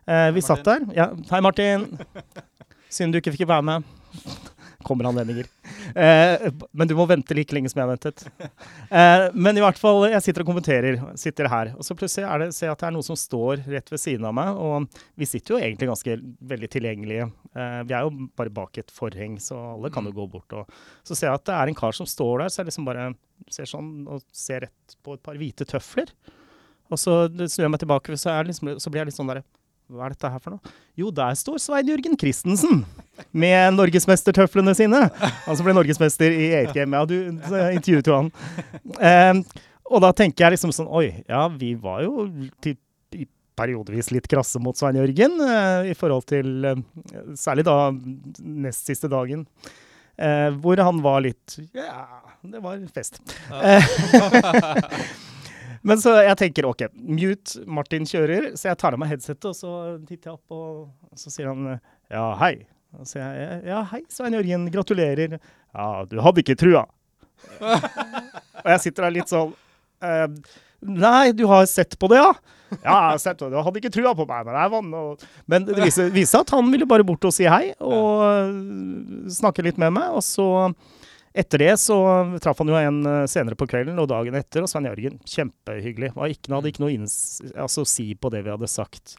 [0.07, 0.47] Eh, vi Martin.
[0.51, 0.87] satt der.
[0.99, 1.87] Ja, Hei, Martin.
[2.91, 3.87] Synd du ikke fikk være med.
[4.87, 5.47] Kommer anledninger.
[5.95, 8.23] Eh, men du må vente like lenge som jeg ventet.
[8.89, 11.01] Eh, men i hvert fall, jeg sitter og kommenterer.
[11.19, 11.73] Sitter her.
[11.77, 14.01] Og så plutselig er det, ser jeg at det er noen som står rett ved
[14.01, 14.61] siden av meg.
[14.63, 16.17] Og vi sitter jo egentlig ganske
[16.55, 17.27] veldig tilgjengelige.
[17.53, 20.57] Eh, vi er jo bare bak et forheng, så alle kan jo gå bort.
[20.57, 20.71] Og
[21.03, 23.11] så ser jeg at det er en kar som står der, så jeg liksom bare
[23.53, 26.15] ser sånn og ser rett på et par hvite tøfler.
[26.89, 29.45] Og så snur jeg meg tilbake, så, er liksom, så blir jeg litt sånn derre
[29.89, 30.73] Hva er dette her for noe?
[31.01, 32.83] Jo, der står Svein Jørgen Christensen
[33.33, 35.07] med norgesmestertøflene sine.
[35.47, 36.99] Han som ble norgesmester i 8 Game.
[36.99, 37.15] Ja, du
[37.73, 38.29] intervjuet jo han.
[39.01, 39.41] Eh,
[39.89, 42.27] og da tenker jeg liksom sånn Oi, ja, vi var jo
[42.61, 42.77] til,
[43.59, 46.85] periodevis litt krasse mot Svein Jørgen eh, i forhold til eh,
[47.39, 47.79] Særlig da
[48.45, 49.47] nest siste dagen.
[50.19, 52.05] Eh, hvor han var litt Ja,
[52.45, 53.23] det var fest.
[53.49, 53.89] Eh,
[55.89, 59.57] Men så jeg tenker OK, mute, Martin kjører, så jeg tar av meg headsetet, og
[59.57, 59.73] så
[60.09, 61.79] titter jeg opp, og så sier han
[62.13, 62.55] ja, hei.
[62.97, 65.39] Og så sier jeg ja, hei, Svein Jørgen, gratulerer.
[65.39, 66.87] Ja, du hadde ikke trua.
[68.65, 69.53] og jeg sitter der litt sånn
[70.03, 70.27] eh,
[70.79, 72.33] Nei, du har sett på det, ja?
[72.71, 73.57] Ja, jeg har sett på det.
[73.57, 74.95] Du hadde ikke trua på meg, men jeg vant.
[74.95, 75.25] Og...
[75.51, 78.53] Men det viser viste seg at han ville bare bort og si hei, og øh,
[79.35, 80.15] snakke litt med meg.
[80.15, 80.47] Og så,
[81.39, 81.97] etter det, så
[82.43, 86.13] traff han jo en øh, senere på kvelden og dagen etter, og Svein Jørgen, kjempehyggelig.
[86.17, 89.17] Var ikke, han hadde ikke noe altså, å si på det vi hadde sagt.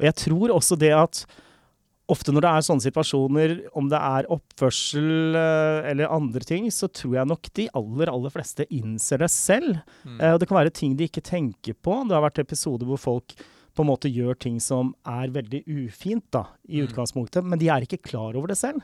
[0.00, 1.24] Og jeg tror også det at
[2.12, 6.88] ofte når det er sånne situasjoner, om det er oppførsel eh, eller andre ting, så
[6.90, 9.80] tror jeg nok de aller, aller fleste innser det selv.
[10.02, 10.18] Mm.
[10.18, 12.02] Eh, og det kan være ting de ikke tenker på.
[12.08, 13.36] Det har vært episoder hvor folk
[13.74, 16.88] på en måte gjør ting som er veldig ufint da, i Mm.
[16.88, 18.82] utgangspunktet, men de er ikke klar over det selv.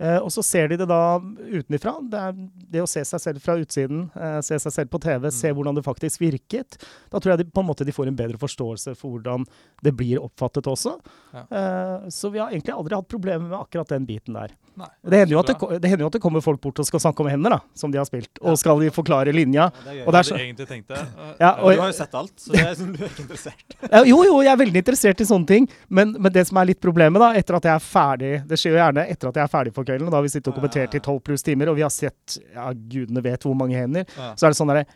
[0.00, 1.94] Eh, og så ser de det da utenfra.
[2.10, 2.32] Det er
[2.72, 5.56] det å se seg selv fra utsiden, eh, se seg selv på TV, se Mm.
[5.56, 6.76] hvordan det faktisk virket.
[7.10, 9.46] Da tror jeg de, på en måte de får en bedre forståelse for hvordan
[9.82, 10.98] det blir oppfattet også.
[11.32, 11.46] Ja.
[11.50, 14.50] Eh, så vi har egentlig aldri hatt problemer med akkurat den biten der.
[14.74, 16.98] Det hender, jo at det, det hender jo at det kommer folk bort og skal
[17.00, 19.68] snakke om hender, da, som de har spilt, og skal de forklare linja.
[19.84, 20.06] det er.
[20.06, 20.90] Og det er så- egentlig tenkt.
[21.40, 23.76] Ja, og, du har jo sett alt, så det er sånn, du er ikke interessert.
[23.94, 26.70] Ja, jo, jo, jeg er veldig interessert i sånne ting, men, men det som er
[26.72, 29.44] litt problemet, da, etter at jeg er ferdig Det skjer jo gjerne etter at jeg
[29.46, 31.70] er ferdig for kvelden, og da har vi sittet og kommentert i tolv pluss timer,
[31.70, 34.32] og vi har sett ja, gudene vet hvor mange hender, Ja.
[34.34, 34.86] så er det sånn derre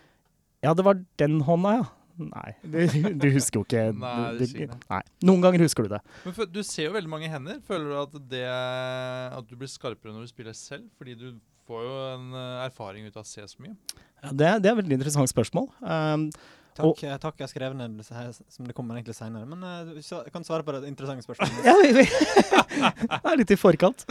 [0.65, 1.87] Ja, det var den hånda, ja.
[2.19, 2.79] Nei, du,
[3.23, 4.77] du husker jo ikke Nei, du- du.
[4.91, 5.01] Nei.
[5.29, 6.01] Noen ganger husker du det.
[6.25, 7.61] Men for, du ser jo veldig mange hender.
[7.69, 10.89] Føler du at, det, at du blir skarpere når du spiller selv?
[10.99, 11.29] Fordi du
[11.69, 13.75] får jo en eh, erfaring ut av å se så mye.
[14.23, 15.69] Ja, det, det er et veldig interessant spørsmål.
[15.85, 16.31] Um,
[16.79, 19.43] Takk, og, takk, jeg skrev ned disse her, som det kommer egentlig senere.
[19.51, 21.67] Men uh, jeg kan svare på det interessante spørsmålet.
[21.67, 21.75] ja,
[23.11, 24.05] det er litt i forkant.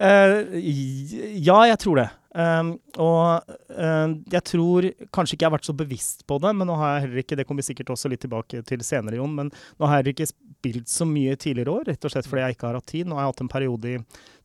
[0.00, 2.06] Uh, ja, jeg tror det.
[2.34, 3.46] Um, og
[3.78, 6.96] um, jeg tror kanskje ikke jeg har vært så bevisst på det, men nå har
[6.96, 9.36] jeg heller ikke Det kommer vi sikkert også litt tilbake til senere, Jon.
[9.38, 12.42] Men nå har jeg heller ikke spilt så mye tidligere år, rett og slett fordi
[12.42, 13.06] jeg ikke har hatt tid.
[13.06, 14.00] Nå har jeg hatt en periode i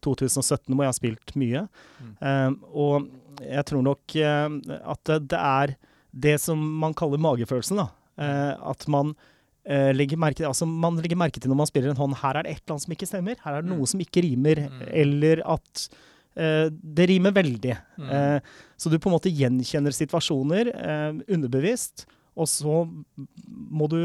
[0.06, 1.64] 2017 hvor jeg har spilt mye.
[1.98, 2.14] Mm.
[2.22, 3.10] Um, og
[3.50, 5.74] jeg tror nok uh, at det, er
[6.28, 7.82] det som man kaller magefølelsen.
[7.82, 7.90] da.
[8.20, 9.14] Uh, at man
[9.64, 12.44] eh, legger merke, altså man legger merke til når man spiller en hånd her er
[12.48, 13.42] det et eller annet som ikke stemmer.
[13.46, 13.78] Her er det Mm.
[13.80, 14.62] noe som ikke rimer.
[14.70, 14.82] Mm.
[15.04, 15.88] Eller at
[16.70, 17.76] det rimer veldig.
[18.00, 18.10] Mm.
[18.16, 22.06] Eh, så du på en måte gjenkjenner situasjoner eh, underbevisst.
[22.40, 22.84] Og så
[23.70, 24.00] må du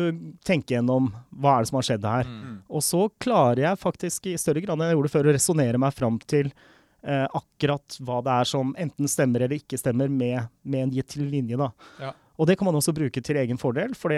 [0.47, 2.31] tenke gjennom hva er det som har skjedd her.
[2.31, 2.57] Mm.
[2.67, 5.95] Og så klarer jeg faktisk i større grad enn jeg gjorde før å resonnere meg
[5.95, 10.89] fram til eh, akkurat hva det er som enten stemmer eller ikke stemmer med, med
[10.89, 11.61] en gitt linje.
[11.61, 11.71] Da.
[12.03, 12.11] Ja.
[12.35, 14.11] Og det kan man også bruke til egen fordel, for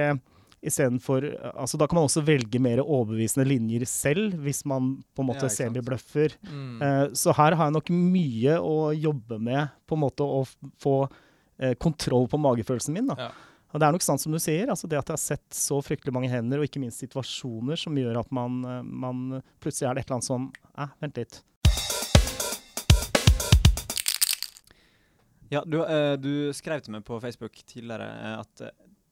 [0.67, 5.29] Istedenfor Altså, da kan man også velge mer overbevisende linjer selv, hvis man på en
[5.31, 6.35] måte ja, semibløffer.
[6.43, 6.83] Mm.
[6.83, 10.43] Eh, så her har jeg nok mye å jobbe med, på en måte å
[10.83, 13.13] få eh, kontroll på magefølelsen min.
[13.13, 13.29] da.
[13.29, 13.31] Ja.
[13.75, 15.79] Og det er nok sant som du sier, altså det at jeg har sett så
[15.85, 19.99] fryktelig mange hender, og ikke minst situasjoner som gjør at man, eh, man plutselig er
[19.99, 21.43] det et eller annet som eh, Vent litt.
[25.47, 25.79] Ja, du,
[26.19, 28.09] du skrev til meg på Facebook tidligere
[28.41, 28.65] at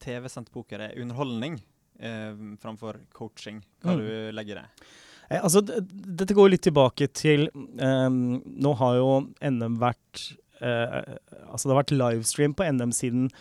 [0.05, 1.57] TV-sendt poker er underholdning
[1.99, 3.59] eh, framfor coaching.
[3.83, 3.99] Hva Mm.
[4.05, 4.87] du legger i det?
[5.29, 7.47] Eh, altså, dette går litt tilbake til
[7.81, 9.07] ehm, Nå har jo
[9.41, 11.15] NM vært eh,
[11.49, 13.31] Altså, det har vært livestream på NM siden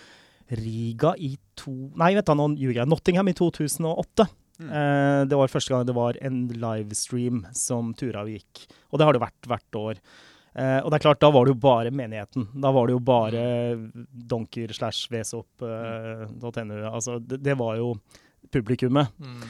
[0.48, 2.88] Riga i to Nei, vet du, nå ljuger jeg.
[2.90, 4.26] Nottingham i 2008.
[4.60, 4.68] Mm.
[4.70, 8.66] Uh, det var første gang det var en livestream som tura gikk.
[8.92, 10.02] Og det har det vært hvert år.
[10.54, 12.44] Eh, og det er klart, da var det jo bare menigheten.
[12.62, 13.42] Da var det jo bare
[14.30, 16.78] donker slash vesop.no.
[16.92, 17.94] altså, det, det var jo
[18.54, 19.10] publikummet.
[19.18, 19.42] Mm.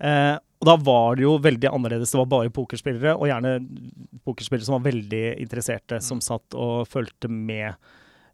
[0.00, 2.12] Eh, og da var det jo veldig annerledes.
[2.12, 3.54] Det var bare pokerspillere, og gjerne
[4.28, 6.26] pokerspillere som var veldig interesserte, som Mm.
[6.28, 7.74] satt og fulgte med.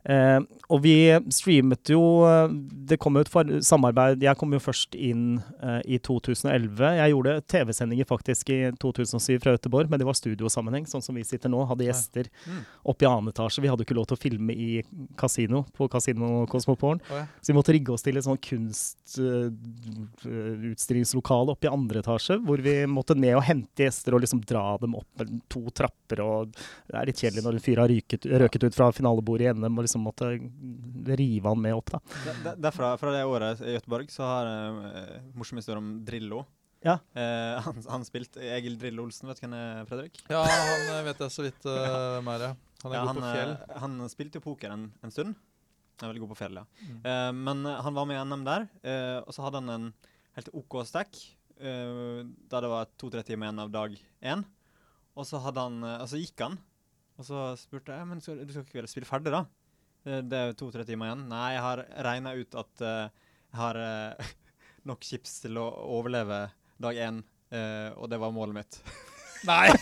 [0.06, 0.38] Eh,
[0.70, 0.92] og vi
[1.34, 2.46] streamet jo eh,
[2.86, 6.78] Det kom jo et for- samarbeid Jeg kom jo først inn eh, i 2011.
[7.00, 11.24] Jeg gjorde TV-sendinger faktisk i 2007 fra Göteborg, men det var studiosammenheng, sånn som vi
[11.26, 11.64] sitter nå.
[11.66, 12.60] Hadde gjester Mm.
[12.86, 13.60] oppe i annen etasje.
[13.64, 14.82] Vi hadde ikke lov til å filme i
[15.18, 17.00] kasino på Casino Cosmoporn.
[17.10, 17.26] Ja.
[17.42, 18.38] Så vi måtte rigge oss til et sånn
[20.26, 24.64] kunstutstillingslokale oppe i andre etasje, hvor vi måtte ned og hente gjester og liksom dra
[24.82, 26.20] dem opp to trapper.
[26.22, 29.52] og Det er litt kjedelig når en fyr har ryket, røket ut fra finalebordet i
[29.56, 30.28] NM og liksom måtte
[31.18, 31.90] rive han med opp.
[31.96, 32.00] da.
[32.24, 35.90] De- de- Derfra, fra det året i Göteborg, så har jeg uh, morsom historie om
[36.06, 36.44] Drillo.
[36.86, 36.98] Ja.
[37.16, 40.20] Uh, han, han spilte Egil Drillo Olsen, vet du hvem det er, Fredrik?
[40.30, 42.44] ja, han eh, vet jeg så vidt uh, hvem er.
[42.50, 42.52] ja.
[42.84, 43.54] Han er Ja, god han, på fjell.
[43.56, 45.34] eh, han spilte jo poker en, en stund.
[45.96, 46.66] Han er veldig god på fjell, ja.
[46.84, 46.98] Mm.
[47.06, 49.88] Uh, men eh, han var med i NM der, eh, og så hadde han en
[50.36, 51.16] helt OK stack.
[51.56, 52.20] eh,
[52.52, 54.44] da det var to-tre timer igjen av dag én.
[55.16, 56.58] Og så hadde han, eh, og så gikk han.
[57.16, 59.46] Og så spurte jeg men skal, du skal ikke spille ferdig, da?
[60.06, 61.24] Eh, det er to-tre timer igjen.
[61.30, 63.08] Nei, jeg har regna ut at uh,
[63.50, 64.30] jeg har uh,
[64.90, 65.66] nok chips til å
[65.98, 66.44] overleve
[66.82, 68.80] dag én, uh, og det var målet mitt.
[69.46, 69.68] Nei!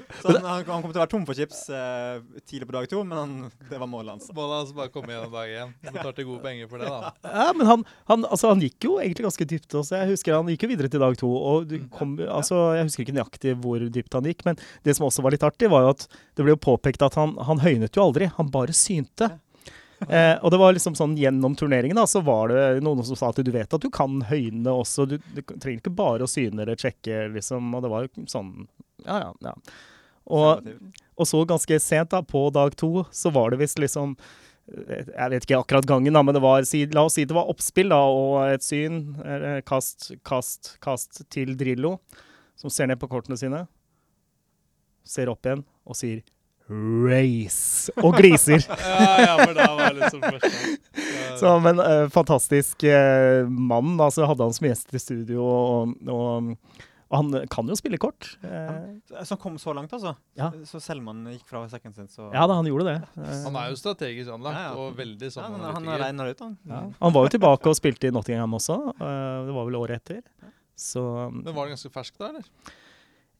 [0.21, 3.01] Så han, han, kommer til å være tom for chips eh, tidlig på dag to,
[3.07, 3.33] men han,
[3.69, 4.29] det var målet hans.
[4.37, 5.73] Målet hans bare komme gjennom dag én.
[5.87, 7.11] Betalte gode penger for det, da.
[7.41, 9.97] Ja, men han, han, altså, han gikk jo egentlig ganske dypt også.
[9.99, 11.29] Jeg husker Han gikk jo videre til dag to.
[11.51, 15.07] og du kom, altså, Jeg husker ikke nøyaktig hvor dypt han gikk, men det som
[15.07, 16.07] også var litt artig, var jo at
[16.37, 18.29] det ble jo påpekt at han, han høynet jo aldri.
[18.37, 19.33] Han bare synte.
[20.09, 23.29] Eh, og det var liksom sånn gjennom turneringen da, så var det noen som sa
[23.29, 25.05] at du vet at du kan høyne også.
[25.09, 27.73] Du, du trenger ikke bare å syne eller sjekke, liksom.
[27.77, 28.53] Og det var jo sånn
[29.05, 29.31] Ja, ja.
[29.45, 29.55] ja.
[30.29, 30.67] Og,
[31.17, 34.15] og så ganske sent, da, på dag to, så var det visst liksom
[34.71, 37.91] Jeg vet ikke akkurat gangen, da, men det var, la oss si det var oppspill
[37.91, 39.01] da, og et syn.
[39.67, 41.97] Kast, kast, kast til Drillo,
[42.55, 43.65] som ser ned på kortene sine.
[45.03, 46.21] Ser opp igjen og sier
[46.71, 48.63] 'race' og gliser.
[48.79, 50.51] Ja, ja, for da var jeg liksom første.
[50.95, 53.97] Ja, Så, men uh, fantastisk uh, mann.
[53.99, 56.53] Altså, hadde han som gjest i studio, og, og,
[57.11, 58.37] og han kan jo spille kort.
[58.41, 60.15] Eh, Så- Som kom så langt, altså.
[60.39, 60.49] Ja.
[60.63, 62.95] Så Selman gikk fra second sin, så ja da, han gjorde det.
[63.19, 64.75] Eh, Han er jo strategisk anlagt Ja, ja.
[64.79, 66.57] og veldig sånn Ja, Han regner ut, han.
[66.65, 66.81] Ja.
[67.01, 68.79] Han var jo tilbake og spilte i Nottingham også.
[68.95, 70.21] eh, det var vel året etter.
[70.75, 72.43] Så Men var det ganske fersk da, eller?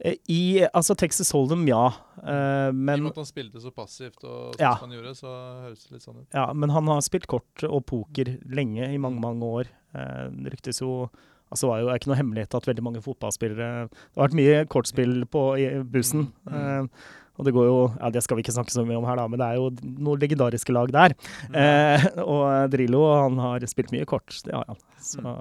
[0.04, 1.88] eh, I altså Texas Hold'em, ja.
[2.22, 4.76] eh, I og med at han spilte så passivt og sånn Ja.
[4.78, 5.32] som han gjorde, så
[5.64, 6.28] høres det litt sånn ut.
[6.34, 9.66] ja, men han har spilt kort og poker lenge, i mange, mange år.
[9.96, 11.10] Uh, det ryktes jo
[11.52, 14.62] Altså, det er jo ikke noe hemmelighet at veldig mange fotballspillere Det har vært mye
[14.72, 16.30] kortspill på i bussen.
[16.48, 16.54] Mm.
[16.56, 17.10] eh,
[17.40, 19.26] og det går jo Ja, det skal vi ikke snakke så mye om her, da,
[19.28, 21.18] men det er jo noen legendariske lag der.
[21.52, 24.30] Eh, og Drillo, han har spilt mye kort.
[24.46, 24.80] Det har han.
[25.02, 25.36] Så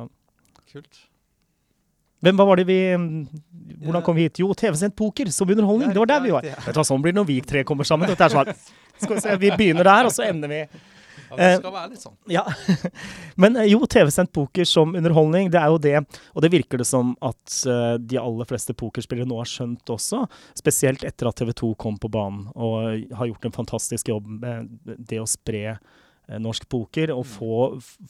[0.70, 1.06] Kult.
[2.20, 2.76] Hvem hva var det vi
[3.80, 4.38] Hvordan kom vi hit?
[4.42, 5.90] Jo, TV-sendt poker som underholdning.
[5.94, 6.46] Det var der vi var.
[6.46, 8.12] Vet du hva, Sånn blir det når vi tre kommer sammen.
[8.12, 10.60] Skal vi se, vi begynner der, og så ender vi
[11.30, 12.16] Ja, Eh, det skal være litt sånn.
[12.30, 12.44] Ja.
[13.42, 15.96] Men eh, jo, TV-sendt poker som underholdning, det er jo det.
[16.34, 20.24] Og det virker det som at eh, de aller fleste pokerspillere nå har skjønt også.
[20.58, 24.70] Spesielt etter at TV 2 kom på banen og har gjort en fantastisk jobb med
[24.86, 25.78] det å spre
[26.30, 27.54] norsk poker og få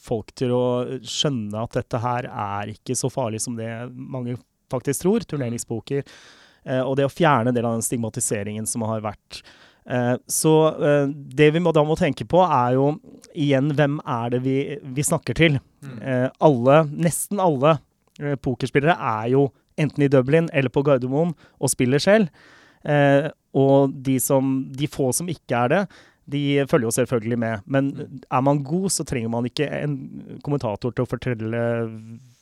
[0.04, 0.64] folk til å
[1.00, 4.34] skjønne at dette her er ikke så farlig som det mange
[4.70, 6.04] faktisk tror, turneringspoker.
[6.64, 9.42] Eh, og det å fjerne en del av den stigmatiseringen som har vært.
[9.86, 12.92] Eh, så eh, det vi må, da må tenke på, er jo
[13.30, 15.58] igjen hvem er det vi, vi snakker til.
[15.84, 15.96] Mm.
[16.00, 17.78] Eh, alle, nesten alle
[18.44, 19.46] pokerspillere er jo
[19.80, 22.28] enten i Dublin eller på Gardermoen og spiller selv.
[23.56, 25.78] Og de, som, de få som ikke er det,
[26.30, 27.64] De følger jo selvfølgelig med.
[27.64, 27.88] Men
[28.28, 29.96] er man god, så trenger man ikke en
[30.44, 31.62] kommentator til å fortelle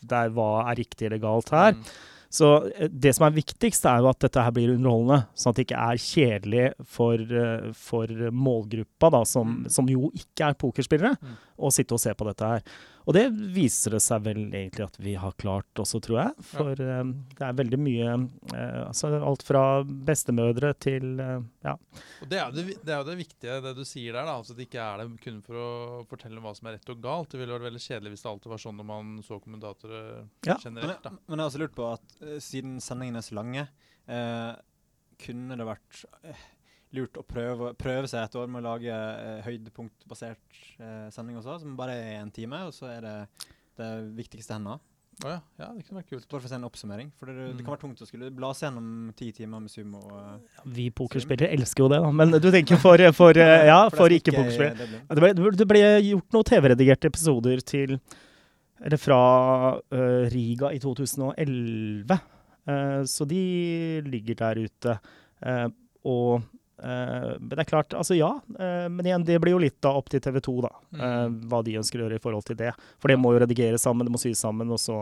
[0.02, 1.78] deg hva er riktig eller galt her.
[1.78, 1.86] Mm.
[2.30, 5.26] Så eh, det som er viktigst, er jo at dette her blir underholdende.
[5.34, 9.70] Sånn at det ikke er kjedelig for, eh, for målgruppa, da, som, Mm.
[9.70, 11.36] som jo ikke er pokerspillere, Mm.
[11.58, 12.62] å sitte og se på dette her.
[13.08, 13.24] Og det
[13.56, 16.44] viser det seg vel egentlig at vi har klart også, tror jeg.
[16.50, 18.10] For eh, det er veldig mye
[18.52, 21.72] eh, altså Alt fra bestemødre til eh, ja.
[22.20, 24.28] Og det er, jo det, det er jo det viktige, det du sier der.
[24.28, 25.70] da, altså det ikke er det kun for å
[26.10, 27.32] fortelle hva som er rett og galt.
[27.32, 30.04] Det ville vært veldig kjedelig hvis det alltid var sånn når man så kommentatorer
[30.44, 30.58] Ja.
[30.60, 31.00] Generelt.
[31.06, 31.14] da.
[31.16, 33.64] men jeg har også lurt på at siden sendingene er så lange,
[34.04, 34.52] eh,
[35.24, 36.46] kunne det vært eh,
[36.96, 41.58] lurt å prøve, prøve seg et år med å lage eh, høydepunktbasert eh, sending også,
[41.62, 43.16] som bare er en time, og så er det
[43.78, 44.78] det viktigste henda.
[45.18, 46.26] Å ja, ja, det kunne vært kult.
[46.30, 47.08] Bare for å se en oppsummering.
[47.18, 47.64] For det, det Mm.
[47.66, 49.98] kan være tungt å skulle blase gjennom ti timer med sumo.
[50.14, 52.10] eh, Vi pokerspillere elsker jo det, da.
[52.14, 54.78] Men du tenker for, for eh, Ja, for er ikke-pokerspillere.
[54.78, 55.02] Dublin.
[55.10, 57.98] Det ble, det ble gjort noen TV-redigerte episoder til
[58.78, 59.18] Eller fra
[59.90, 62.14] uh, Riga i 2011.
[62.68, 63.42] Eh, så de
[64.06, 64.94] ligger der ute.
[65.42, 65.66] Eh,
[66.06, 66.42] og
[66.82, 68.28] Men det er klart, altså ja.
[68.58, 70.70] eh, men igjen, det blir jo litt da opp til TV 2, da.
[70.94, 71.40] eh, Mm.
[71.50, 72.72] hva de ønsker å gjøre i forhold til det.
[73.00, 75.00] For det må jo redigeres sammen, det må sys sammen, og så,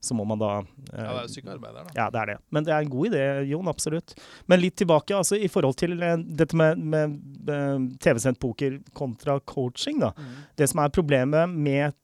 [0.00, 1.94] så må man da eh, Ja, det er jo sykearbeider der, da.
[1.98, 2.36] ja, det er det.
[2.54, 3.68] Men det er en god idé, Jon.
[3.72, 4.14] Absolutt.
[4.46, 7.18] Men litt tilbake, altså i forhold til eh, dette med, med
[7.50, 10.12] eh, TV-sendt poker kontra coaching, da.
[10.16, 10.34] Mm.
[10.62, 11.96] Det som er problemet med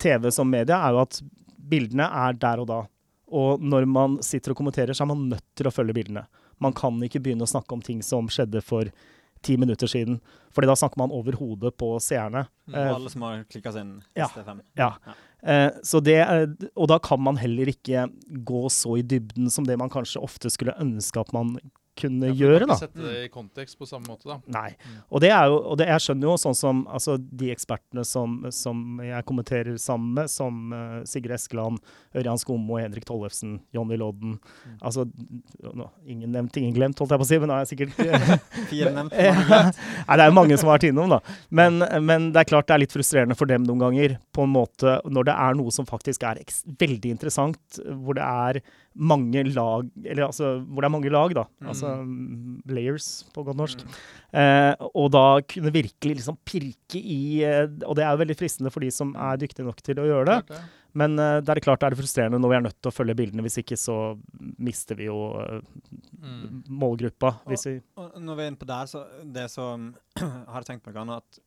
[0.00, 1.20] TV som media, er jo at
[1.58, 2.80] bildene er der og da.
[3.34, 6.22] Og når man sitter og kommenterer, så er man nødt til å følge bildene.
[6.64, 8.88] Man kan ikke begynne å snakke om ting som skjedde for
[9.44, 10.18] ti minutter siden.
[10.56, 12.46] Fordi da snakker man over hodet på seerne.
[12.70, 12.74] Mm.
[12.74, 14.30] Eh, Og alle som har klikka seg inn ja.
[14.32, 14.62] ST5.
[14.80, 14.90] Ja.
[15.44, 16.18] Eh, så det,
[16.72, 18.06] og da kan man heller ikke
[18.48, 21.58] gå så i dybden som det man kanskje ofte skulle ønske at man
[21.98, 22.60] kunne Ja, gjøre.
[22.64, 22.76] kan da.
[22.80, 24.38] Sette det i kontekst på samme måte, da.
[24.50, 24.70] Nei.
[24.82, 24.96] Mm.
[25.10, 28.36] Og det er jo, og det, jeg skjønner jo sånn som altså, de ekspertene som,
[28.54, 31.78] som jeg kommenterer sammen med, som uh, Sigurd Eskeland,
[32.14, 34.36] Ørjan Skommo, Henrik Tollefsen, Jonny Lodden.
[34.66, 34.76] Mm.
[34.82, 35.06] Altså,
[35.74, 37.96] no, ingen nevnt, ingen glemt, holdt jeg på å si, men da er jeg sikkert
[38.72, 39.14] Fire nevnt.
[39.24, 39.32] Ja.
[39.38, 41.20] Nei, det er jo mange som har vært innom, da.
[41.54, 44.52] Men, men det er klart det er litt frustrerende for dem noen ganger, på en
[44.54, 46.40] måte, når det er noe som faktisk er
[46.80, 48.60] veldig interessant, hvor det er
[48.94, 51.44] mange lag Eller altså, hvor det er mange lag, da.
[51.58, 51.68] Mm.
[51.72, 53.82] Altså mm, layers, på godt norsk.
[53.82, 53.98] Mm.
[54.40, 58.72] Eh, og da kunne virkelig liksom pirke i eh, Og det er jo veldig fristende
[58.74, 60.40] for de som er dyktige nok til å gjøre det.
[60.48, 60.64] Klart ja.
[60.94, 63.16] Men uh, det er klart det er frustrerende når vi er nødt til å følge
[63.18, 63.42] bildene.
[63.42, 63.96] Hvis ikke så
[64.62, 65.56] mister vi jo uh,
[66.24, 66.62] Mm.
[66.72, 67.34] målgruppa.
[67.50, 70.86] Hvis vi Og når vi er inne på der, så det som har jeg tenkt
[70.86, 71.40] meg noe at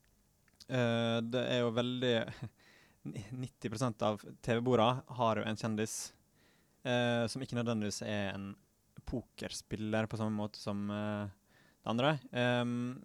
[0.69, 2.13] uh, det er jo veldig
[3.41, 5.95] 90% av TV-borda har jo en kjendis
[6.87, 8.51] eh, som ikke nødvendigvis er en
[9.07, 11.27] pokerspiller på samme måte som eh,
[11.83, 12.17] det andre.
[12.31, 12.97] Um,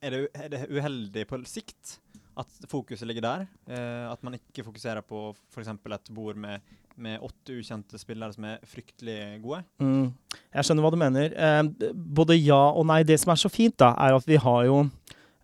[0.00, 1.98] er, det, er det uheldig på sikt
[2.38, 3.46] at fokuset ligger der?
[3.66, 5.70] Eh, at man ikke fokuserer på f.eks.
[5.74, 6.62] et bord med,
[6.96, 9.64] med åtte ukjente spillere som er fryktelig gode?
[9.82, 10.12] Mm.
[10.54, 11.34] Jeg skjønner hva du mener.
[11.34, 13.02] Eh, både ja og nei.
[13.06, 14.86] Det som er så fint, da, er at vi har jo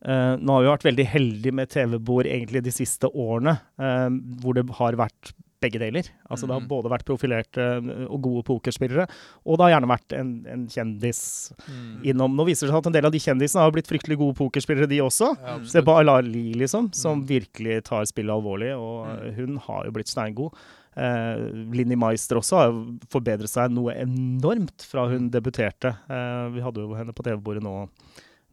[0.05, 4.11] Uh, Nå har vi vært veldig heldige med TV-bord egentlig de siste årene, uh,
[4.42, 5.31] hvor det har vært
[5.64, 6.11] begge deler.
[6.29, 6.68] Altså Det har Mhm.
[6.68, 9.09] både vært profilerte eh, og gode pokerspillere,
[9.46, 11.24] og det har gjerne vært en, en kjendis
[11.64, 12.03] Mm.
[12.05, 12.35] innom.
[12.37, 14.88] Nå viser det seg at en del av de kjendisene har blitt fryktelig gode pokerspillere,
[14.88, 15.33] de også.
[15.40, 15.66] Ja, Mm.
[15.66, 17.27] Se på på Alali, liksom, som Mm.
[17.29, 19.35] virkelig tar spillet alvorlig, og Mm.
[19.37, 20.53] hun har jo blitt steingod.
[20.96, 21.37] Eh,
[21.74, 22.72] Linni Meister også har
[23.11, 25.96] forbedret seg noe enormt fra hun debuterte.
[26.09, 27.88] Eh, vi hadde jo henne på TV-bordet nå,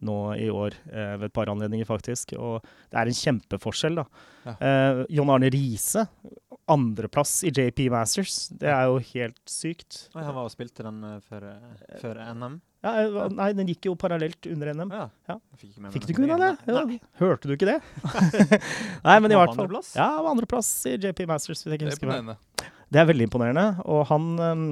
[0.02, 2.32] nå i år eh, ved et par anledninger, faktisk.
[2.38, 4.04] Og det er en kjempeforskjell, da.
[4.44, 4.54] Ja.
[4.60, 6.08] Eh, John Arne Riise,
[6.70, 8.48] andreplass i JP Masters.
[8.48, 10.06] Det er jo helt sykt.
[10.14, 12.60] Og han var og spilte den eh, før, eh, før NM.
[12.82, 14.94] Ja, eh, nei, den gikk jo parallelt under NM.
[14.94, 15.08] Ja.
[15.30, 15.38] Ja.
[15.58, 16.52] Fikk, med Fikk du ikke unna det?
[16.70, 16.84] Ja,
[17.22, 17.78] Hørte du ikke det?
[19.08, 19.64] Nei, men i hvert fall.
[19.64, 19.92] andreplass?
[19.98, 21.64] Ja, han var andreplass i JP Masters.
[21.66, 22.32] Det er.
[22.92, 23.66] Det er veldig imponerende.
[23.88, 24.66] Og han, um,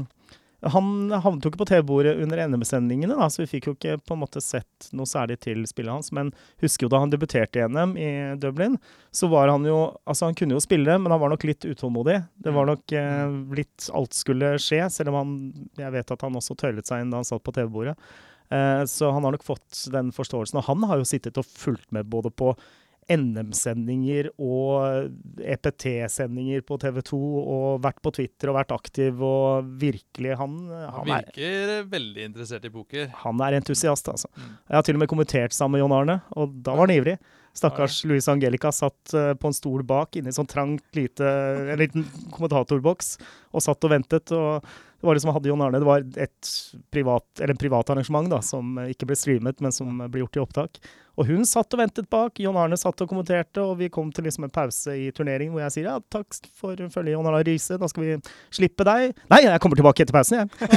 [0.61, 4.17] han havnet jo ikke på TV-bordet under NM-sendingene, da, så vi fikk jo ikke på
[4.17, 6.11] en måte sett noe særlig til spillet hans.
[6.17, 8.77] Men husker jo da han debuterte i NM i Dublin,
[9.11, 12.19] så var han jo Altså, han kunne jo spille, men han var nok litt utålmodig.
[12.45, 15.33] Det var nok eh, litt Alt skulle skje, selv om han
[15.79, 17.97] Jeg vet at han også tøylet seg inn da han satt på TV-bordet.
[18.51, 20.61] Eh, så han har nok fått den forståelsen.
[20.61, 22.53] Og han har jo sittet og fulgt med både på
[23.11, 30.37] NM-sendinger og EPT-sendinger på TV 2 og vært på Twitter og vært aktiv og virkelig
[30.39, 33.11] Han, Han han, er, virker veldig interessert i poker.
[33.25, 34.31] han er entusiast, altså.
[34.37, 34.55] Mm.
[34.69, 37.19] Jeg har til og med kommentert sammen med John Arne, og da var han ivrig.
[37.57, 41.27] Stakkars Louise Angelica satt eh, på en stol bak inne i sånn trangt lite
[41.73, 43.17] En liten kommentatorboks
[43.51, 44.31] og satt og ventet.
[44.31, 44.63] og
[45.01, 46.49] Det var liksom hadde Jon Arne, det var et
[46.93, 50.43] privat, eller en privat arrangement da, som ikke ble streamet, men som ble gjort i
[50.43, 50.81] opptak.
[51.21, 54.25] Og hun satt og ventet bak, Jon Arne satt og kommenterte, og vi kom til
[54.29, 57.81] liksom en pause i turneringen hvor jeg sier ja, takk for følget, Jon Arne Riise,
[57.81, 58.15] da skal vi
[58.61, 59.17] slippe deg.
[59.33, 60.71] Nei, jeg kommer tilbake etter pausen, jeg.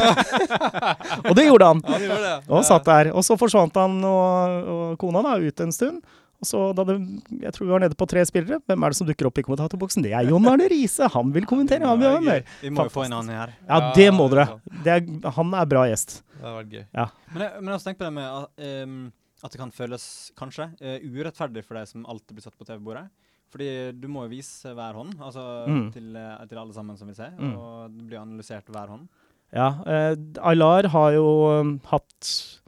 [1.29, 1.83] og det gjorde han.
[1.83, 2.35] Ja, det gjorde det.
[2.47, 3.11] Og satt der.
[3.11, 6.03] Og så forsvant han og, og kona da ut en stund.
[6.43, 6.97] Og så da det,
[7.41, 8.59] Jeg tror vi var nede på tre spillere.
[8.67, 10.03] Hvem er det som dukker opp i kommentatorboksen?
[10.05, 11.07] Det er Jon Arne Riise!
[11.15, 12.53] Han vil kommentere, han vil være med.
[12.61, 13.55] Vi må jo få en annen her.
[13.69, 14.59] Ja, det må dere.
[14.83, 15.03] Det er,
[15.39, 16.19] han er bra gjest.
[16.35, 16.85] Det hadde vært gøy.
[17.33, 18.95] Men jeg, men jeg har tenkt på det med at, ehm,
[19.43, 20.05] at det kan føles,
[20.39, 23.07] kanskje, uh, urettferdig for deg som alltid blir satt på TV-bordet.
[23.53, 23.69] Fordi
[24.01, 25.91] du må jo vise hver hånd, altså Mm.
[25.93, 27.27] til, eh, til alle sammen som vil se.
[27.37, 27.51] Mm.
[27.53, 29.07] Og det blir analysert hver hånd.
[29.53, 29.67] Ja.
[29.85, 30.15] Uh,
[30.49, 31.25] Aylar har jo
[31.59, 32.62] um, hatt eh,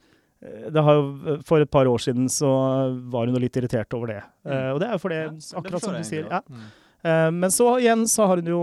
[0.73, 2.49] jo, For et par år siden så
[3.11, 4.23] var hun jo litt irritert over det.
[4.45, 6.27] Eh, og det er jo fordi, Ja, det akkurat som du sier.
[6.29, 6.41] Ja.
[6.49, 6.65] Mm.
[7.05, 8.61] Eh, men så igjen så har hun jo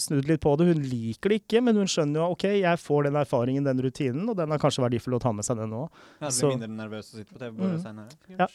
[0.00, 0.66] snudd litt på det.
[0.72, 4.28] Hun liker det ikke, men hun skjønner jo OK, jeg får den erfaringen, den rutinen,
[4.30, 5.88] og den er kanskje verdifull å ta med seg, den òg.
[6.20, 7.84] Ja, det Så- mindre nervøs å sitte på TV-bordet Mm.
[7.84, 8.38] seinere.
[8.38, 8.46] Ja.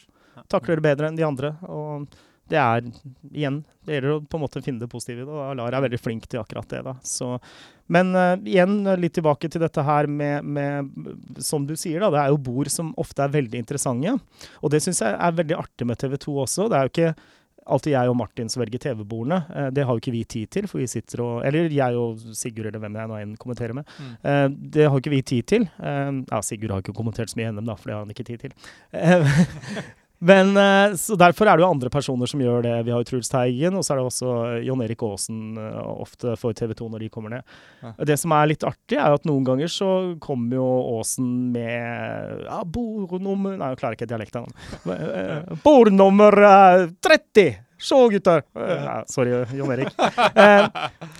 [0.48, 1.56] Takler det bedre enn de andre.
[1.68, 2.08] Og
[2.50, 2.86] det er
[3.32, 5.32] igjen Det gjelder å på en måte finne det positive i det.
[5.32, 6.82] Og Alar er veldig flink til akkurat det.
[6.86, 6.94] da.
[7.06, 7.34] Så,
[7.92, 12.10] men uh, igjen litt tilbake til dette her med, med Som du sier, da.
[12.14, 14.16] Det er jo bord som ofte er veldig interessante.
[14.60, 16.68] Og det syns jeg er veldig artig med TV 2 også.
[16.70, 17.14] Det er jo ikke
[17.62, 19.40] alltid jeg og Martin som velger TV-bordene.
[19.48, 22.22] Uh, det har jo ikke vi tid til, for vi sitter og Eller jeg og
[22.38, 23.88] Sigurd, eller hvem jeg nå enn kommenterer med.
[23.98, 24.12] Mm.
[24.22, 25.66] Uh, det har jo ikke vi tid til.
[25.82, 28.28] Eh, ja, Sigurd har ikke kommentert så mye NM, da, for det har han ikke
[28.30, 28.56] tid til.
[30.22, 32.74] Eh, men eh, så Derfor er det jo andre personer som gjør det.
[32.86, 34.34] Vi har jo Truls Teigen, og så er det også
[34.66, 37.58] Jon Erik Aasen eh, ofte for TV 2 når de kommer ned.
[37.82, 37.92] Ja.
[38.12, 39.90] Det som er litt artig, er jo at noen ganger så
[40.22, 40.68] kommer jo
[40.98, 44.48] Aasen med ja, bordnummer Nei, jeg klarer ikke dialekten.
[44.92, 47.60] Eh, Bordnummer eh, 30!
[47.82, 48.44] Se, gutter!
[48.54, 49.90] Eh, ja, sorry, Jon Erik.
[50.32, 50.66] Eh,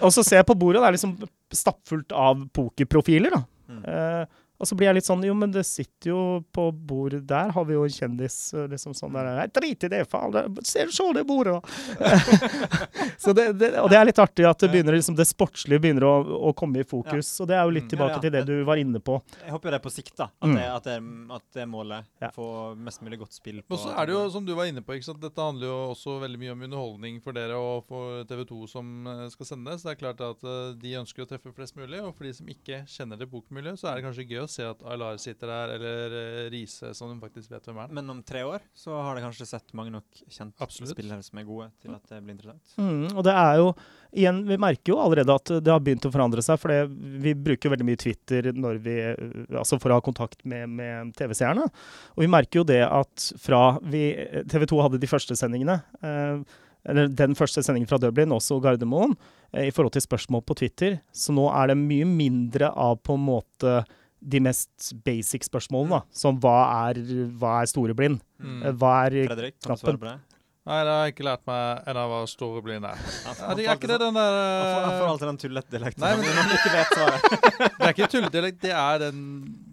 [0.04, 1.16] og så ser jeg på bordet, det er liksom
[1.52, 3.34] stappfullt av pokerprofiler.
[3.34, 3.42] da.
[3.72, 3.82] Mm.
[3.88, 6.20] Eh, og så blir jeg litt sånn Jo, men det sitter jo
[6.54, 9.90] på bordet der, har vi jo en kjendis eh, liksom sånn der Nei, drit i
[9.90, 10.36] det, faen!
[10.62, 12.16] Se, se det bordet, da!
[13.22, 16.06] så det, det, og det er litt artig at det begynner liksom det sportslige begynner
[16.06, 16.12] å,
[16.50, 17.28] å komme i fokus.
[17.42, 17.88] Og det er jo litt Mm.
[17.90, 18.22] tilbake Ja, ja.
[18.22, 19.16] til det du var inne på.
[19.42, 20.28] Jeg håper jo det er på sikt, da.
[20.38, 20.54] At, Mm.
[20.54, 20.96] det, at, det,
[21.34, 22.04] at det målet.
[22.22, 22.30] Ja.
[22.30, 22.46] Få
[22.78, 24.94] mest mulig godt spill på Og så er det jo, som du var inne på,
[24.94, 25.20] ikke sant?
[25.20, 28.92] dette handler jo også veldig mye om underholdning for dere og for TV 2 som
[29.10, 29.82] eh, skal sendes.
[29.82, 31.98] Det er klart at eh, de ønsker å treffe flest mulig.
[32.06, 34.66] Og for de som ikke kjenner det bokmiljøet, så er det kanskje gøy å se
[34.68, 37.96] at Aylar sitter der, eller uh, Riise, som de faktisk vet hvem er.
[37.98, 40.94] Men om tre år så har det kanskje sett mange nok kjente Absolutt.
[40.94, 42.76] spillere som er gode, til at det blir interessant.
[42.78, 43.74] Mm, og det er jo
[44.12, 46.58] Igjen, vi merker jo allerede at det har begynt å forandre seg.
[46.60, 46.90] For
[47.24, 49.22] vi bruker veldig mye Twitter når vi, eh,
[49.56, 51.64] altså for å ha kontakt med, med TV-seerne.
[52.12, 54.10] Og vi merker jo det at fra vi
[54.52, 56.60] TV 2 hadde de første sendingene, eh,
[56.92, 59.14] eller den første sendingen fra Dublin, også Gardermoen,
[59.52, 63.16] eh, i forhold til spørsmål på Twitter, så nå er det mye mindre av på
[63.16, 63.76] en måte
[64.22, 65.98] de mest basic spørsmålene.
[65.98, 66.58] da, Som hva
[66.90, 67.00] er,
[67.38, 68.20] hva er storeblind?
[68.42, 68.60] Mm.
[68.66, 69.82] Eh, Hva er Fredrik, kan du knappen.
[69.82, 70.18] svare på det?
[70.62, 72.98] Nei, det har jeg ikke lært meg ennå hva storeblind er.
[73.26, 76.04] Ja, Er det er ikke det den der Jeg får, får eh, alltid den tullete-dialekten.
[76.04, 77.22] Nei, men- Når man ikke vet svaret.
[77.78, 79.18] Det er ikke tulledialekt, det er den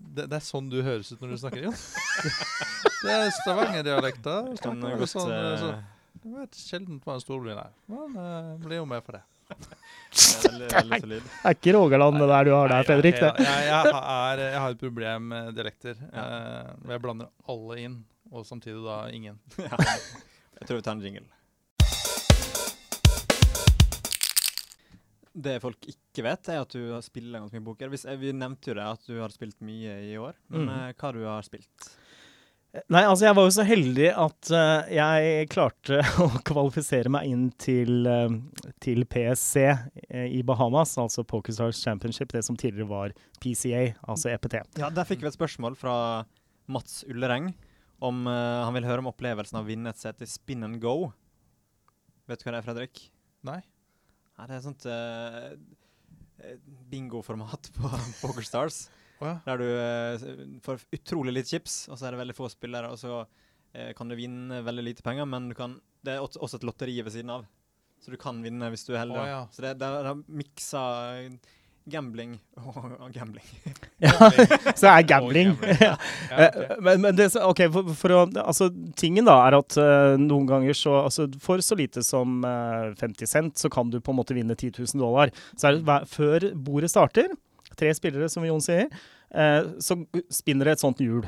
[0.09, 1.75] det, det er sånn du høres ut når du snakker, Jon.
[3.03, 4.49] Det er Stavanger-dialekter.
[4.65, 5.83] Kan sånn, eh, så- eh,
[6.25, 7.69] Jeg vet sjelden hva en storblind er.
[7.87, 9.21] Men uh, blir jo med for det.
[10.09, 13.19] Det er ikke Rogaland det der du har der, Fredrik.
[13.21, 15.99] Jeg, jeg, jeg, har, jeg har et problem med dialekter.
[16.09, 17.99] Eh, jeg blander alle inn,
[18.31, 19.39] og samtidig da ingen.
[20.59, 21.27] Jeg tror vi tar en jingle.
[25.39, 27.93] Det folk ikke vet, er at du har spiller ganske mye poker.
[27.95, 30.69] Eh, vi nevnte jo det at du har spilt mye i år, men Mm.
[30.89, 31.91] eh, hva du har spilt?
[32.69, 37.47] Nei, altså jeg var jo så heldig at uh, jeg klarte å kvalifisere meg inn
[37.57, 38.29] til, uh,
[38.83, 44.59] til PSC eh, i Bahamas, altså PokerStars Championship, det som tidligere var PCA, altså EPT.
[44.81, 45.95] Ja, Der fikk vi et spørsmål fra
[46.69, 47.55] Mats Ullereng
[47.99, 51.09] om han vil høre om opplevelsen av å vinne et sete i Spin and Go.
[52.29, 53.01] Vet du hva det er, Fredrik?
[53.49, 53.59] Nei.
[54.39, 55.47] Nei, det er sånt eh,
[56.45, 56.59] eh,
[56.91, 57.89] bingoformat på
[58.21, 58.85] PokerStars.
[59.19, 59.35] Å ja.
[59.45, 60.25] Der du eh,
[60.65, 62.91] får utrolig litt chips, og så er det veldig få spillere.
[62.93, 63.21] Og så
[63.73, 66.99] eh, kan du vinne veldig lite penger, men du kan, det er også et lotteri
[67.01, 67.47] ved siden av.
[67.99, 69.19] Så du kan vinne hvis du er heldig.
[69.19, 69.41] Oh, ja.
[69.51, 70.83] Så det, det er miksa
[71.89, 72.35] gambling
[73.01, 73.45] og gambling.
[74.01, 74.13] Ja,
[74.77, 75.55] så det er gambling.
[75.81, 75.95] Ja.
[76.31, 80.47] Eh, Men, men det, ok, for, for å, altså, tingen da er at uh, noen
[80.49, 84.19] ganger så altså, For så lite som uh, 50 cent, så kan du på en
[84.21, 85.33] måte vinne 10 000 dollar.
[85.55, 87.33] Så er det, hver, før bordet starter,
[87.79, 88.89] tre spillere som Jon sier,
[89.31, 89.99] eh, så
[90.33, 91.27] spinner det et sånt hjul.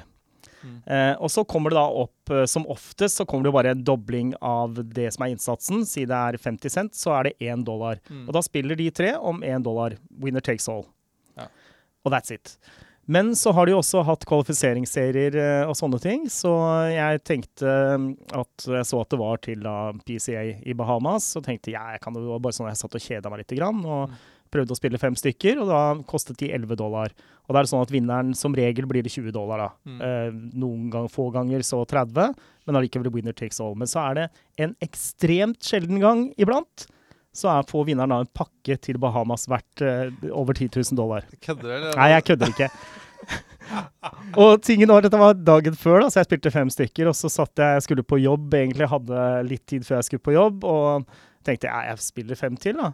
[0.62, 0.78] Mm.
[0.86, 3.74] Eh, og så kommer det da opp, eh, som oftest, så kommer det jo bare
[3.74, 5.86] en dobling av det som er innsatsen.
[5.89, 8.02] Si det er 50 cent, så er det én dollar.
[8.10, 8.28] Mm.
[8.28, 9.97] Og da spiller de tre om én dollar.
[10.22, 10.86] Winner takes all.
[11.38, 11.47] Ja.
[12.04, 12.58] og that's it.
[13.06, 16.52] Men så har de også hatt kvalifiseringsserier og sånne ting, så
[16.91, 17.72] jeg tenkte
[18.38, 19.76] at jeg så at det var til da
[20.06, 23.32] PCA i Bahamas, så tenkte jeg jeg kan jo bare sånn jeg satt og kjeda
[23.34, 24.14] meg litt, grann, og
[24.52, 27.14] prøvde å spille fem stykker, og da kostet de 11 dollar.
[27.47, 29.70] Og da er det sånn at vinneren som regel blir det 20 dollar, da.
[29.88, 29.99] Mm.
[30.08, 32.34] Eh, noen gang, få ganger så 30,
[32.68, 33.78] men allikevel winner takes all.
[33.80, 34.26] Men så er det
[34.66, 36.88] en ekstremt sjelden gang iblant,
[37.36, 41.28] så er, får vinneren da en pakke til Bahamas verdt eh, over 10 000 dollar.
[41.39, 41.95] Kødder du, eller?
[41.95, 42.70] Nei, jeg kødder ikke.
[44.41, 47.08] og tingen var, dette var dagen før, da, så jeg spilte fem stykker.
[47.12, 50.28] Og så satt jeg, jeg skulle på jobb, egentlig hadde litt tid før jeg skulle
[50.28, 51.08] på jobb, og
[51.47, 52.91] tenkte jeg, jeg spiller fem til, da.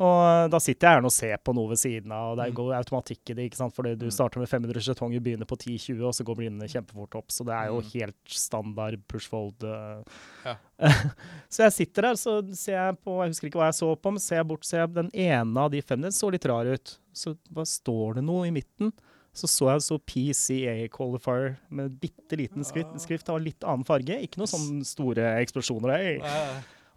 [0.00, 2.54] Og da sitter jeg gjerne og ser på noe ved siden av, og det Mm.
[2.56, 3.44] går automatikk i det.
[3.50, 3.74] ikke sant?
[3.76, 4.10] Fordi du Mm.
[4.16, 7.28] starter med 500 skjetonger, begynner på 10-20, og så går blindene kjempefort opp.
[7.28, 7.90] Så det er jo Mm.
[7.92, 9.62] helt standard pushfold.
[9.62, 10.02] eh.
[10.46, 10.56] Ja.
[11.50, 14.10] så jeg sitter der, så ser jeg på Jeg husker ikke hva jeg så på,
[14.10, 16.64] men ser jeg bort, ser jeg den ene av de fem, den så litt rar
[16.64, 16.96] ut.
[17.12, 18.92] Så bare står det noe i midten.
[19.34, 24.16] Så så jeg så PCA Qualifier med bitte liten skrift, skrift av litt annen farge.
[24.26, 25.94] Ikke noen sånne store eksplosjoner.
[25.96, 26.18] Hey.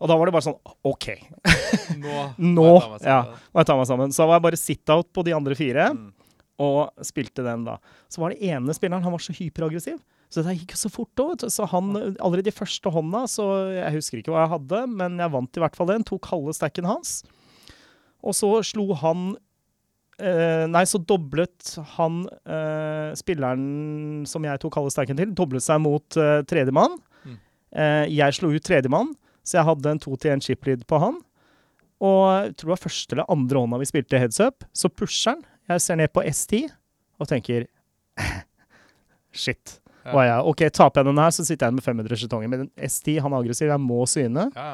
[0.04, 1.06] Og da var det bare sånn OK,
[1.96, 2.16] Nå,
[2.58, 3.22] Nå, må jeg ja.
[3.54, 4.12] må jeg ta meg sammen.
[4.12, 6.10] Så da var jeg bare sit-out på de andre fire, Mm.
[6.62, 7.78] og spilte den da.
[8.12, 10.02] Så var det ene spilleren, han var så hyperaggressiv.
[10.34, 11.46] Så det gikk jo så fort òg.
[11.54, 15.34] Så han allerede i første hånda, så jeg husker ikke hva jeg hadde, men jeg
[15.34, 16.06] vant i hvert fall den.
[16.08, 17.22] Tok halve stacken hans.
[18.24, 19.34] Og så slo han
[20.20, 25.82] eh, Nei, så doblet han eh, spilleren som jeg tok halve stacken til, doblet seg
[25.84, 26.98] mot uh, tredjemann.
[27.28, 27.38] Mm.
[27.76, 29.14] Eh, jeg slo ut tredjemann,
[29.44, 31.20] så jeg hadde en to til én chip lead på han.
[32.04, 35.36] Og jeg tror det var første eller andre hånda vi spilte heads up, så pusher
[35.36, 35.46] han.
[35.72, 36.66] Jeg ser ned på S10
[37.22, 37.68] og tenker
[39.34, 39.80] Shit.
[40.04, 40.12] Ja.
[40.12, 42.52] Og jeg, OK, taper jeg den her, så sitter jeg med 500 skjetonger.
[42.52, 44.50] Men S10, han er aggressiv, jeg må syne.
[44.54, 44.74] Ja.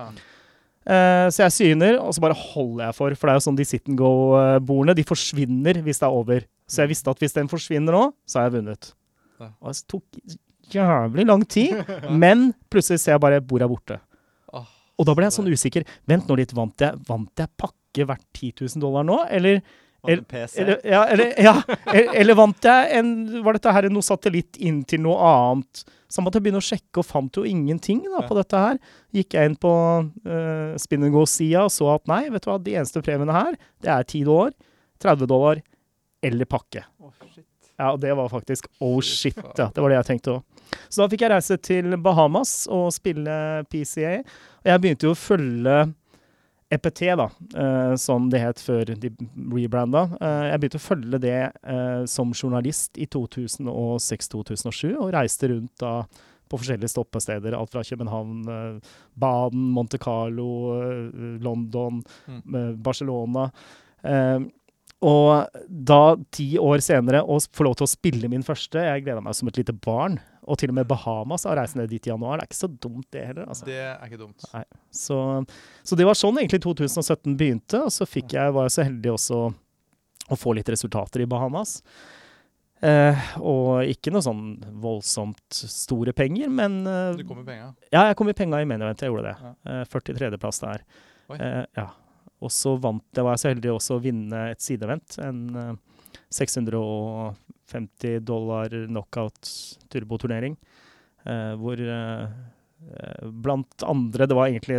[0.89, 3.15] Eh, så jeg syner, og så bare holder jeg for.
[3.15, 4.97] For det er jo sånn de sit and go-bordene.
[4.97, 6.45] De forsvinner hvis det er over.
[6.69, 8.91] Så jeg visste at hvis den forsvinner nå, så har jeg vunnet.
[9.39, 9.51] Ja.
[9.61, 10.39] Og det tok
[10.73, 11.77] jævlig lang tid,
[12.25, 13.99] men plutselig ser jeg bare bordet er borte.
[14.99, 15.85] Og da ble jeg sånn usikker.
[16.09, 19.21] Vent nå litt, vant jeg, vant jeg pakke verdt 10 000 dollar nå?
[19.31, 19.61] Eller,
[19.99, 20.61] PC.
[20.61, 21.53] eller, ja, eller, ja,
[21.91, 23.09] eller, eller vant jeg en
[23.43, 25.83] Var dette her noe satellitt inn til noe annet?
[26.09, 28.79] Så måtte jeg begynne å sjekke, og fant jo ingenting da, på dette her.
[29.13, 32.57] Gikk jeg inn på uh, Spin and Go-sida og så at nei, vet du hva,
[32.65, 34.55] de eneste premiene her, det er 10 dollar,
[35.03, 35.61] 30 dollar
[36.25, 36.81] eller pakke.
[36.97, 37.45] Oh, shit.
[37.79, 39.69] Ja, og det var faktisk oh shit, ja.
[39.69, 40.65] Det var det jeg tenkte òg.
[40.89, 43.35] Så da fikk jeg reise til Bahamas og spille
[43.71, 44.19] PCA.
[44.59, 45.93] Og jeg begynte jo å følge
[46.69, 47.25] EPT, da,
[47.57, 49.09] eh, som det het før de
[49.55, 50.03] rebranda.
[50.21, 56.03] Eh, jeg begynte å følge det eh, som journalist i 2006-2007, og reiste rundt da
[56.49, 57.53] på forskjellige stoppesteder.
[57.57, 60.49] Alt fra København, eh, Baden, Monte Carlo,
[60.81, 61.09] eh,
[61.41, 62.55] London, Mm.
[62.55, 63.49] eh, Barcelona.
[65.01, 69.21] Og da, ti år senere, å få lov til å spille min første Jeg gleda
[69.23, 70.19] meg som et lite barn.
[70.49, 72.39] Og til og med Bahamas har reise ned dit i januar.
[72.39, 73.49] Det er ikke så dumt, det heller.
[73.49, 73.67] altså.
[73.69, 74.45] Det er ikke dumt.
[74.91, 75.17] Så,
[75.85, 79.11] så det var sånn egentlig 2017 begynte, og så fikk jeg, var jeg så heldig
[79.13, 79.41] også
[80.29, 81.79] å få litt resultater i Bahamas.
[82.81, 84.43] Eh, og ikke noe sånn
[84.79, 87.73] voldsomt store penger, men eh, Du kom med penga.
[87.91, 89.35] Ja, jeg kom i penga i main event, jeg gjorde det.
[89.43, 89.81] Ja.
[89.81, 90.85] Eh, 43.-plass der.
[91.35, 91.89] Eh, ja.
[92.39, 95.17] Og så vant jeg, var jeg så heldig også å vinne et sideevent.
[95.25, 95.73] En eh,
[97.69, 99.51] 650 dollar knockout
[99.93, 100.57] turboturnering.
[101.25, 102.27] Eh, hvor eh,
[103.43, 104.77] blant andre Det var egentlig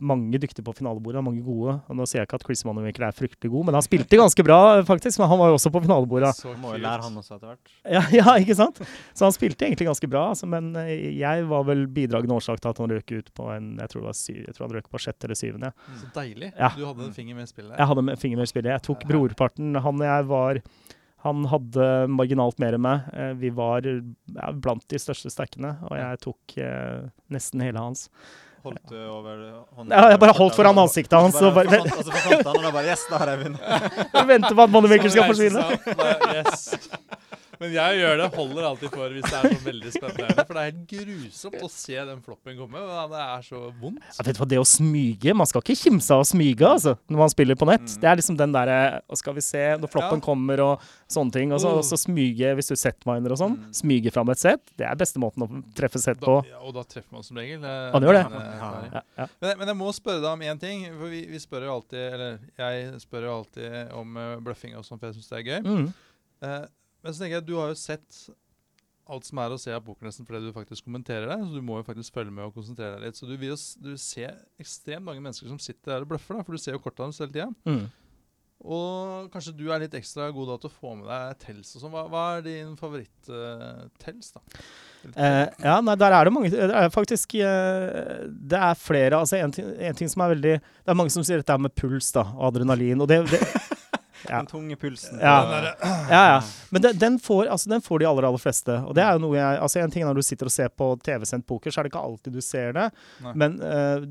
[0.00, 1.74] mange dyktige på finalebordet, mange gode.
[1.88, 4.46] Og nå sier jeg ikke at Chris Manomaker er fryktelig god, men han spilte ganske
[4.46, 4.58] bra,
[4.88, 5.20] faktisk.
[5.20, 6.32] Men han var jo også på finalebordet.
[6.38, 7.74] Så må jo lære han også etter hvert.
[7.84, 8.80] Ja, ja, ikke sant?
[9.12, 12.72] Så han spilte egentlig ganske bra, altså, men eh, jeg var vel bidragende årsak til
[12.72, 14.90] at han røk ut på en Jeg tror, det var syv, jeg tror han røk
[14.90, 15.72] på sjette eller syvende.
[16.00, 16.52] Så deilig.
[16.56, 16.72] Ja.
[16.78, 17.76] Du hadde en finger med i spillet.
[17.76, 18.72] Jeg hadde en finger med i spillet.
[18.72, 19.76] Jeg tok brorparten.
[19.84, 20.64] Han og jeg var
[21.24, 23.06] Han hadde marginalt mer enn meg.
[23.16, 28.08] Eh, Vi var ja, blant de største stackene, og jeg tok eh, nesten hele hans.
[28.64, 29.40] Holdt du over
[29.76, 29.92] hånden?
[29.92, 32.62] Ja, jeg bare holdt foran ansiktet hans og Bare bare Og så forsvant han, og
[32.64, 33.98] da bare Yes, da har jeg vunnet.
[34.32, 35.64] venter på at Moneymaker skal forsvinne.
[36.32, 36.62] Yes.
[37.60, 40.44] Men jeg gjør det, holder alltid for hvis det er så veldig spennende.
[40.46, 42.80] For det er helt grusomt å se den floppen komme.
[42.80, 44.02] men Det er så vondt.
[44.18, 46.96] Ja, vet du hva, Det å smyge Man skal ikke kimse av å smyge altså,
[47.08, 47.86] når man spiller på nett.
[47.86, 48.00] Mm.
[48.00, 48.78] Det er liksom den derre
[49.14, 50.24] Skal vi se, når floppen Ja.
[50.24, 51.52] kommer og sånne ting.
[51.52, 51.78] Og så, Oh.
[51.78, 53.56] og så smyge, hvis du setminer og sånn.
[53.58, 53.72] Mm.
[53.74, 54.60] Smyge fram et sett.
[54.76, 56.36] Det er beste måten å treffe sett Da, på.
[56.48, 57.64] ja, og da treffer man som regel.
[57.64, 58.30] eh, Man gjør det.
[58.30, 59.26] men, eh, Ja.
[59.40, 60.84] Men, men jeg må spørre deg om én ting.
[60.98, 64.84] For vi, vi spør jo alltid Eller jeg spør jo alltid om uh, bløffing og
[64.84, 65.62] sånn, for jeg syns det er gøy.
[65.64, 65.92] Mm.
[66.42, 66.66] Eh,
[67.04, 68.24] men så tenker jeg, du har jo sett
[69.12, 71.36] alt som er å se av pokernesten fordi du faktisk kommenterer det.
[71.42, 73.18] Så du må jo faktisk følge med og konsentrere deg litt.
[73.18, 76.46] Så du vil jo du ser ekstremt mange mennesker som sitter der og bløffer, da,
[76.46, 77.50] for du ser jo kortene deres hele tida.
[77.68, 77.84] Mm.
[78.64, 81.82] Og kanskje du er litt ekstra god da til å få med deg tels og
[81.82, 81.92] sånn.
[81.92, 84.44] Hva, hva er din favoritt-tels, da?
[85.04, 89.18] Uh, ja, nei, der er det mange Det er faktisk uh, Det er flere.
[89.18, 91.74] Altså, en, ting, en ting som er veldig Det er mange som sier dette med
[91.76, 93.04] puls da, og adrenalin.
[93.04, 93.42] Og det, det.
[94.28, 95.18] Den tunge pulsen.
[95.20, 95.36] Ja.
[96.10, 96.38] Ja, ja.
[96.74, 98.76] Men den, den, får, altså, den får de aller, aller fleste.
[98.88, 100.72] Og det er jo noe jeg Altså, en ting er når du sitter og ser
[100.72, 102.88] på TV-sendt poker, så er det ikke alltid du ser det.
[103.24, 103.34] Nei.
[103.42, 104.06] Men uh,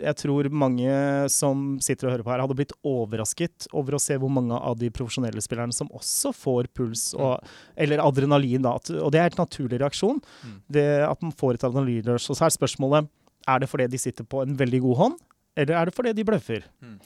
[0.00, 0.96] jeg tror mange
[1.32, 4.78] som sitter og hører på her, hadde blitt overrasket over å se hvor mange av
[4.80, 7.40] de profesjonelle spillerne som også får puls, og,
[7.80, 8.76] eller adrenalin, da.
[9.00, 10.20] Og det er en naturlig reaksjon.
[10.44, 10.60] Mm.
[10.76, 12.30] Det at man får et adrenalinrush.
[12.30, 13.10] Og så er spørsmålet
[13.48, 15.18] er det fordi de sitter på en veldig god hånd,
[15.58, 16.66] eller er det fordi de bløffer?
[16.84, 16.96] Mm.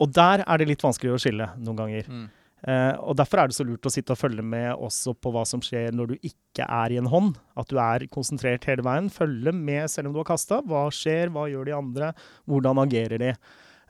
[0.00, 2.06] Og der er det litt vanskelig å skille noen ganger.
[2.08, 2.26] Mm.
[2.68, 5.44] Eh, og Derfor er det så lurt å sitte og følge med også på hva
[5.46, 7.36] som skjer når du ikke er i en hånd.
[7.58, 9.10] At du er konsentrert hele veien.
[9.10, 10.60] Følge med selv om du har kasta.
[10.66, 12.12] Hva skjer, hva gjør de andre,
[12.50, 13.32] hvordan agerer de?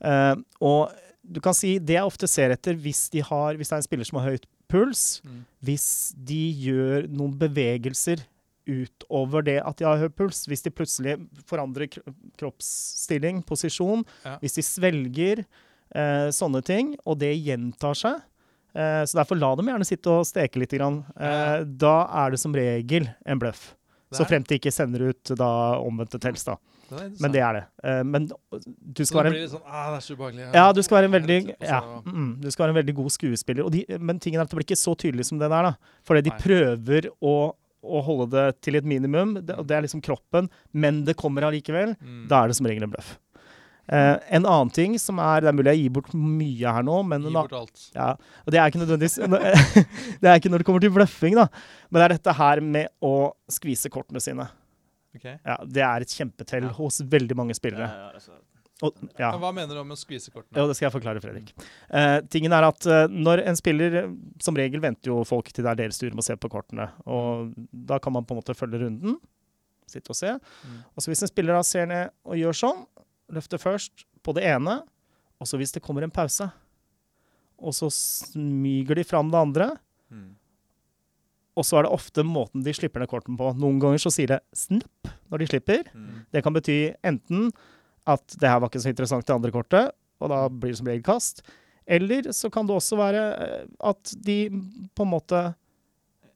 [0.05, 0.93] Eh, og
[1.29, 3.89] du kan si det jeg ofte ser etter hvis, de har, hvis det er en
[3.89, 5.45] spiller som har høyt puls, Mm.
[5.65, 8.21] hvis de gjør noen bevegelser
[8.69, 11.15] utover det at de har høy puls, hvis de plutselig
[11.49, 11.89] forandrer
[12.37, 14.39] kroppsstilling, posisjon, Ja.
[14.39, 15.45] hvis de svelger,
[15.89, 18.18] sånne ting, og det gjentar seg.
[18.78, 20.74] Eh, så derfor la dem gjerne sitte og steke litt.
[20.78, 21.03] Grann.
[21.18, 23.72] Eh, da er det som regel en bløff.
[24.14, 25.51] Så fremt de ikke sender ut da
[25.84, 26.57] omvendte tels, da.
[26.89, 27.09] Den er.
[27.20, 27.64] Men det er det.
[27.84, 30.47] Eh, men du skal det være blir litt sånn ah, det er så ubehagelig.
[30.57, 33.14] ja, du skal være en veldig, er ja, mm, du skal være en veldig god
[33.18, 33.66] skuespiller.
[33.68, 35.68] Og de, men tingen er at det blir ikke så tydelig som det der.
[35.68, 35.99] da.
[36.09, 37.34] Fordi de prøver å,
[37.84, 39.36] å holde det til et minimum.
[39.43, 41.93] Det, det er liksom kroppen, men det kommer allikevel.
[42.01, 42.24] Mm.
[42.32, 43.18] Da er det som regel en bløff.
[43.89, 46.97] Eh, en annen ting som er Det er mulig jeg gir bort mye her nå,
[47.09, 47.84] men Gi bort alt.
[47.95, 48.11] ja,
[48.45, 49.14] og det er ikke nødvendigvis
[50.20, 51.47] Det er ikke når det kommer til bløffing, da.
[51.89, 53.14] Men det er dette her med å
[53.49, 54.45] skvise kortene sine.
[55.16, 55.39] Okay.
[55.41, 56.74] Ja, Det er et kjempetell Ja.
[56.76, 57.89] hos veldig mange spillere.
[57.89, 58.36] Ja, altså,
[58.84, 59.32] Og, ja.
[59.41, 60.55] Hva mener du om å skvise kortene?
[60.61, 61.49] Jo, det skal jeg forklare, Fredrik.
[61.91, 63.97] Uh, tingen er at uh, når en spiller
[64.45, 66.86] Som regel venter jo folk til det er deres tur med å se på kortene.
[67.09, 69.16] Og da kan man på en måte følge runden.
[69.89, 70.36] Sitte og se.
[70.36, 70.78] Mm.
[70.95, 72.84] Og så hvis en spiller da ser ned og gjør sånn,
[73.33, 74.81] løfter først på det ene,
[75.39, 76.49] og så hvis det kommer en pause,
[77.59, 79.68] og så smyger de fram det andre,
[80.11, 80.29] mm.
[81.59, 83.51] og så er det ofte måten de slipper ned kortene på.
[83.59, 85.89] Noen ganger så sier det 'snapp' når de slipper.
[85.95, 86.26] Mm.
[86.33, 87.51] Det kan bety enten
[88.07, 90.87] at det her var ikke så interessant det andre kortet, og da blir det som
[90.87, 91.43] regel kast.
[91.87, 94.51] Eller så kan det også være eh, at de
[94.95, 95.55] på en måte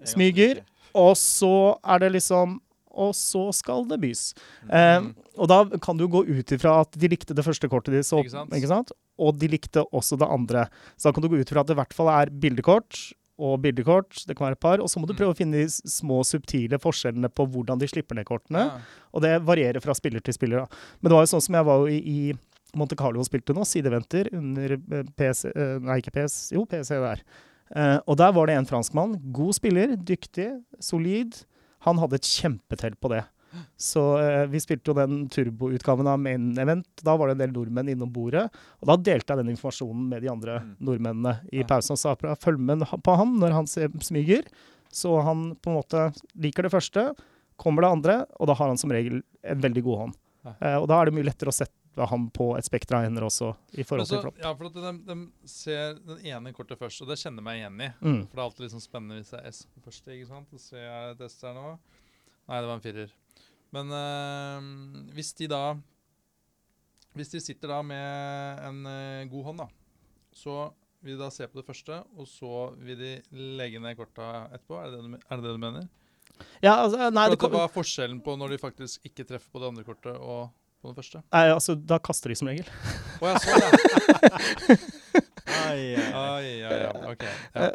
[0.05, 0.65] Smyger.
[0.99, 2.61] Og så er det liksom
[2.93, 4.35] Og så skal det bys.
[4.69, 5.15] Eh, Mm.
[5.39, 8.93] Og da kan du gå ut ifra at de likte det første kortet ditt?
[9.23, 10.67] Og de likte også det andre.
[10.97, 13.13] Så da kan du gå ut ifra at det i hvert fall er bildekort
[13.43, 15.19] og bildekort, det kan være et par, og så må du Mm.
[15.19, 18.67] prøve å finne de små subtile forskjellene på hvordan de slipper ned kortene.
[18.69, 18.79] Ja.
[19.15, 20.59] Og det varierer fra spiller til spiller.
[20.61, 20.67] Da.
[21.01, 23.55] Men det var jo sånn som jeg var jo i, i Monte Carlo og spilte
[23.57, 27.23] nå, sideventer under eh, PC eh, Nei, ikke PS, jo, PC der.
[27.75, 29.17] Uh, og der var det en franskmann.
[29.33, 31.39] God spiller, dyktig, solid.
[31.89, 33.25] Han hadde et kjempetelt på det.
[33.77, 36.87] Så eh, vi spilte jo den turboutgaven av Main Event.
[37.03, 38.47] Da var det en del nordmenn innom bordet.
[38.81, 40.77] Og da delte jeg den informasjonen med de andre Mm.
[40.81, 41.67] nordmennene i Ja.
[41.67, 44.45] pausen og sa følg med på han når han smyger.
[44.93, 47.15] Så han på en måte liker det første,
[47.57, 50.15] kommer det andre, og da har han som regel en veldig god hånd.
[50.45, 50.55] Ja.
[50.61, 51.73] Eh, og da er det mye lettere å sette
[52.09, 54.39] han på et spekter av hender også, i forhold forhold til flopp.
[54.41, 57.59] ja, for at de, de ser den ene kortet først, og det kjenner jeg meg
[57.61, 57.89] igjen i.
[58.01, 58.21] Mm.
[58.29, 60.49] For det er alltid liksom spennende hvis det er S på første, ikke sant?
[60.59, 61.79] Så er det S der nå.
[62.49, 63.11] Nei, det var en firer.
[63.73, 64.69] Men eh,
[65.17, 65.63] hvis de da
[67.17, 69.67] Hvis de sitter da med en eh, god hånd, da,
[70.33, 70.71] så
[71.03, 73.11] vil de da se på det første, og så vil de
[73.59, 74.79] legge ned korta etterpå?
[74.79, 75.91] Er det det du, er det, det du mener?
[76.63, 77.53] Ja, altså, nei, For det, kom...
[77.57, 80.49] Hva er forskjellen på når de faktisk ikke treffer på det andre kortet, og
[80.81, 81.21] på det første?
[81.35, 82.71] nei, altså, da kaster de som regel.
[83.21, 84.79] Å ja, sånn, ja.
[85.63, 86.23] Ai, ai, ai.
[86.23, 87.71] Ai, ja, ja.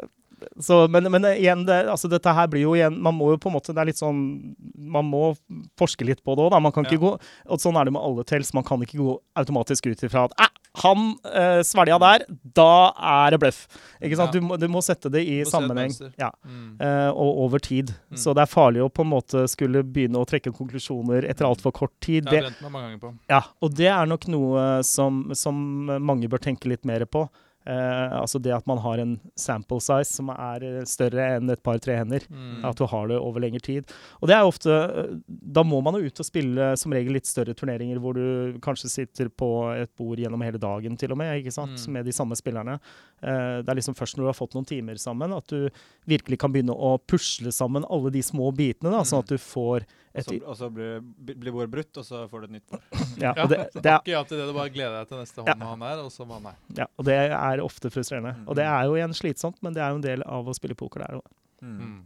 [0.60, 3.46] Så, men, men igjen, det, altså, dette her blir jo igjen Man må jo på
[3.50, 4.18] en måte Det er litt sånn
[4.74, 5.36] Man må
[5.78, 6.58] forske litt på det òg, da.
[6.64, 7.04] Man kan ikke Ja.
[7.04, 7.12] gå
[7.54, 8.50] Og sånn er det med alle tels.
[8.56, 10.34] Man kan ikke gå automatisk ut ifra at
[10.78, 12.22] han eh, svelga der,
[12.54, 13.64] da er det bløff.
[14.04, 14.30] Ikke sant?
[14.30, 14.38] Ja.
[14.38, 15.90] Du, må, du må sette det i sammenheng.
[16.20, 16.28] Ja.
[16.46, 16.76] Mm.
[16.84, 17.90] eh, og over tid.
[18.12, 18.18] Mm.
[18.20, 21.74] Så det er farlig å på en måte skulle begynne å trekke konklusjoner etter altfor
[21.74, 22.28] kort tid.
[22.30, 22.44] Det,
[23.32, 25.58] ja, og det er nok noe som, som
[25.98, 27.26] mange bør tenke litt mer på.
[27.68, 31.60] Eh, altså det at man har en sample size som er eh, større enn et
[31.62, 32.24] par-tre hender.
[32.32, 32.62] Mm.
[32.64, 33.92] At du har det over lengre tid.
[34.22, 37.28] Og det er ofte eh, Da må man jo ut og spille som regel litt
[37.28, 41.34] større turneringer hvor du kanskje sitter på et bord gjennom hele dagen til og med,
[41.42, 41.76] ikke sant?
[41.84, 41.92] Mm.
[41.98, 42.78] med de samme spillerne.
[43.20, 45.68] Eh, det er liksom først når du har fått noen timer sammen at du
[46.08, 49.24] virkelig kan begynne å pusle sammen alle de små bitene, da, sånn Mm.
[49.26, 52.44] at du får Og et så, og så blir, blir bordet brutt, og så får
[52.44, 52.84] du et nytt bord.
[53.22, 55.42] Ja, Ja, og det, det, er, ja til det du bare gleder deg til neste
[55.44, 56.54] hånd han er, og så var nei.
[56.78, 58.36] ja, og det er er ofte frustrerende.
[58.46, 60.76] Og det er jo igjen slitsomt, men det er jo en del av å spille
[60.78, 61.26] poker der òg.
[61.62, 61.78] Mm.
[61.78, 61.98] Mm.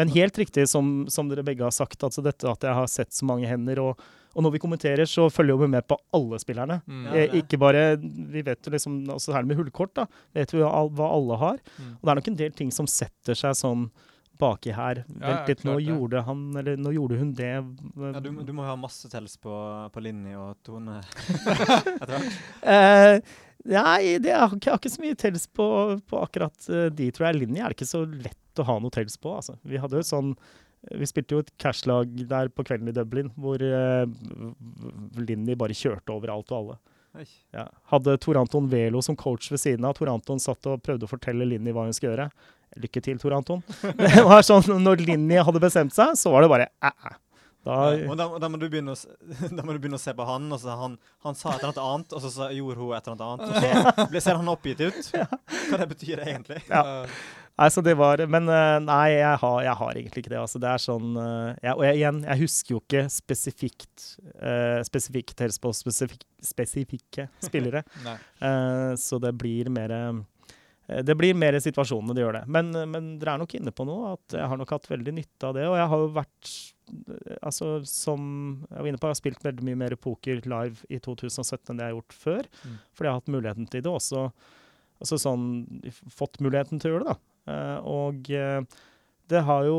[0.00, 3.12] Men helt riktig, som, som dere begge har sagt, altså dette at jeg har sett
[3.12, 3.80] så mange hender.
[3.82, 4.00] Og,
[4.32, 6.80] og når vi kommenterer, så følger vi med på alle spillerne.
[6.86, 7.02] Mm.
[7.04, 10.62] Ja, Eh, ikke bare Vi vet jo liksom altså her med hullkort, da, vet vi
[10.64, 11.60] hva alle har.
[11.76, 11.92] Mm.
[11.98, 13.90] Og det er nok en del ting som setter seg sånn
[14.42, 15.02] baki her.
[15.06, 17.52] Vent litt, nå gjorde han Eller nå gjorde hun det.
[17.54, 19.54] Ja, du, du må jo ha masse tels på,
[19.94, 21.00] på Linni og Tone
[21.94, 22.42] etter hvert.
[22.74, 23.16] Eh,
[23.72, 25.66] nei, det er, jeg har ikke så mye tels på,
[26.08, 27.40] på akkurat uh, de, tror jeg.
[27.42, 29.32] Linni er det ikke så lett å ha noe tels på.
[29.38, 29.56] Altså.
[29.66, 30.34] Vi hadde jo sånn
[30.90, 34.02] vi spilte jo et cash-lag der på kvelden i Dublin, hvor uh,
[35.22, 36.80] Linni bare kjørte over alt og alle.
[37.52, 37.66] Ja.
[37.92, 39.94] Hadde Tor Anton Velo som coach ved siden av.
[39.98, 42.28] Tor Anton satt og prøvde å fortelle Linni hva hun skulle gjøre.
[42.80, 43.64] Lykke til, Tor Anton.
[44.00, 47.18] Det var sånn, Når Linni hadde bestemt seg, så var det bare æ.
[47.62, 48.94] Da, Ja, da, da, må å,
[49.56, 51.70] da må du begynne å se på han, og så han, han sa et eller
[51.70, 53.44] annet annet, og så sa, gjorde hun et eller annet annet.
[53.46, 55.12] Og så ble, ser han oppgitt ut.
[55.68, 56.58] Hva det betyr egentlig.
[56.66, 56.82] Ja.
[57.52, 60.40] Nei, så det var Men eh, nei, jeg har, jeg har egentlig ikke det.
[60.40, 64.06] Altså, det er sånn ja, jeg, Og jeg, igjen, jeg husker jo ikke spesifikt
[64.40, 67.84] uh, spesifikt helst på spesifikke spillere.
[68.08, 70.22] Eh, så det blir mer eh,
[70.86, 72.44] det blir mer situasjonene det gjør det.
[72.50, 75.14] Men, eh, men dere er nok inne på noe, at jeg har nok hatt veldig
[75.14, 75.66] nytte av det.
[75.70, 76.52] Og jeg har jo vært
[76.92, 78.22] eh, Altså, som
[78.68, 81.78] jeg var inne på, jeg har spilt veldig mye mer poker live i 2017 enn
[81.78, 82.48] det jeg har gjort før.
[82.62, 82.78] Mm.
[82.92, 84.24] Fordi jeg har hatt muligheten til det også.
[85.02, 85.46] også sånn
[86.12, 87.52] Fått muligheten til å gjøre det, da.
[87.52, 88.80] Eh, og eh,
[89.32, 89.76] det har jo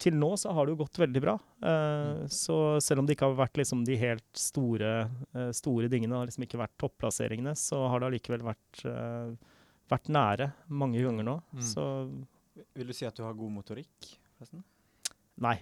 [0.00, 1.34] Til nå så har det jo gått veldig bra.
[1.66, 4.94] Eh, Så selv om det ikke har vært liksom de helt store,
[5.34, 9.34] eh, store dingene, har liksom ikke vært topplasseringene, så har det allikevel vært, eh,
[9.96, 11.36] vært nære mange ganger nå.
[11.54, 11.62] Mm.
[11.72, 11.84] Så
[12.74, 14.64] Vil du si at du har god motorikk, forresten?
[15.42, 15.56] nei.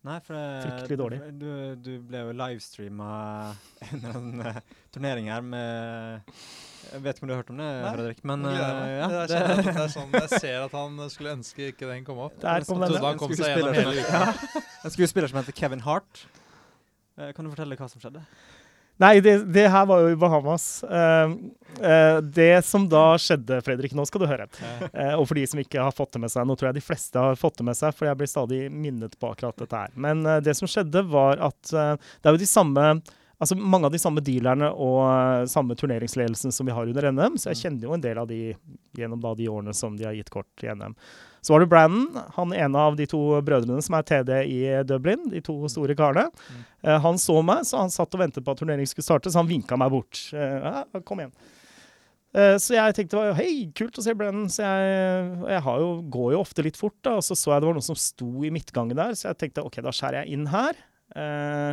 [0.00, 1.16] Nei, for det, Fryktelig dårlig.
[1.36, 1.48] Du,
[1.84, 3.08] du ble jo livestreama
[3.92, 4.60] under en uh,
[4.94, 6.30] turnering her med
[6.86, 8.22] Jeg vet ikke om du har hørt om det, Nei, Fredrik?
[8.30, 11.34] Men eh, ja, det er det, sånn, det er sånn, jeg ser at han skulle
[11.36, 12.38] ønske ikke den kom opp.
[12.40, 12.96] Der kom den.
[13.04, 14.22] Han kom seg gjennom hele som- uka.
[14.24, 16.24] Ja, en skuespiller som heter Kevin Hart.
[17.20, 18.24] Eh, kan du fortelle hva som skjedde?
[19.00, 20.84] Nei, det, det her var jo i Bahamas.
[20.84, 21.32] Uh,
[21.80, 24.44] uh, det som da skjedde, Fredrik, nå skal du høre.
[24.92, 26.84] Uh, og for de som ikke har fått det med seg, nå tror jeg de
[26.84, 29.94] fleste har fått det med seg, for jeg blir stadig minnet på akkurat dette her.
[29.96, 32.92] Men eh, det som skjedde, var at det er jo de samme
[33.40, 37.54] Altså mange av de samme dealerne og samme turneringsledelsen som vi har under NM, så
[37.54, 38.50] jeg kjenner jo en del av de
[38.98, 40.92] gjennom da de årene som de har gitt kort i NM.
[41.40, 45.28] Så var det Brandon, han ene av de to brødrene som er TD i Dublin,
[45.32, 46.28] de to store karene.
[46.84, 49.42] Eh, han så meg, så han satt og ventet på at turneringen skulle starte, så
[49.42, 50.26] han vinka meg bort.
[50.34, 51.34] Ja, kom igjen.
[52.30, 54.50] Eh, så jeg tenkte hei, kult å se Brennan.
[54.52, 57.64] Så jeg, jeg har jo, går jo ofte litt fort, da, og så så jeg
[57.64, 60.36] det var noen som sto i midtgangen der, så jeg tenkte OK, da skjærer jeg
[60.38, 60.78] inn her.
[61.18, 61.72] Eh,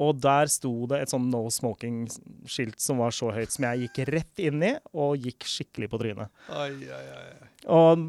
[0.00, 4.06] og der sto det et sånn no smoking-skilt som var så høyt som jeg gikk
[4.14, 6.32] rett inn i, og gikk skikkelig på trynet.
[6.56, 7.50] Ai, ai, ai.
[7.68, 8.06] Og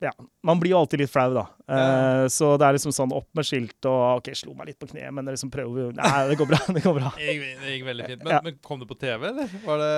[0.00, 0.10] ja,
[0.48, 1.42] man blir jo alltid litt flau, da.
[1.68, 4.88] Eh, så det er liksom sånn opp med skilt og OK, slo meg litt på
[4.88, 6.60] kneet, men det liksom prøver vi Nei, det går bra.
[6.76, 7.10] Det går bra.
[7.18, 8.22] Det gikk, det gikk veldig fint.
[8.24, 8.40] Men, Ja.
[8.46, 9.52] men kom det på TV, eller?
[9.66, 9.92] Var det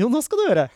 [0.00, 0.66] Jo, nå skal du høre.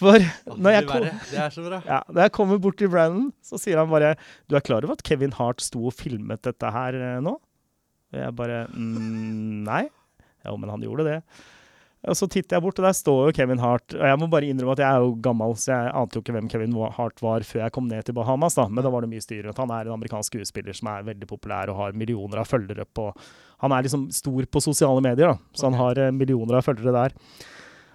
[0.00, 0.16] For
[0.56, 1.08] når jeg kom.
[1.28, 1.82] Det er så bra.
[1.86, 4.14] ja, når jeg kommer bort til Brandon, så sier han bare
[4.48, 7.36] Du er klar over at Kevin Hart sto og filmet dette her eh, nå?
[8.12, 9.82] Og jeg bare mm, Nei.
[10.48, 11.18] Jo, men han gjorde det.
[12.02, 13.94] Og så titter jeg bort, og der står jo Kevin Hart.
[13.94, 16.34] Og jeg må bare innrømme at jeg er jo gammel, så jeg ante jo ikke
[16.34, 18.64] hvem Kevin Hart var før jeg kom ned til Bahamas, da.
[18.66, 19.60] Men da var det mye styr rundt.
[19.62, 23.12] Han er en amerikansk skuespiller som er veldig populær og har millioner av følgere på
[23.62, 25.54] Han er liksom stor på sosiale medier, da.
[25.54, 27.14] Så han har eh, millioner av følgere der.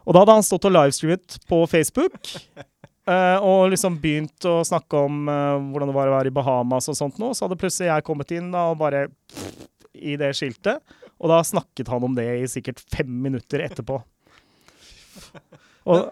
[0.08, 2.32] Og da hadde han stått og livestreamet på Facebook.
[3.04, 6.88] Uh, og liksom begynt å snakke om uh, hvordan det var å være i Bahamas
[6.88, 7.36] og sånt noe.
[7.36, 9.10] Så hadde plutselig jeg kommet inn da, og bare
[9.92, 10.80] i det skiltet.
[11.18, 13.98] Og da snakket han om det i sikkert fem minutter etterpå.
[15.88, 16.12] Og,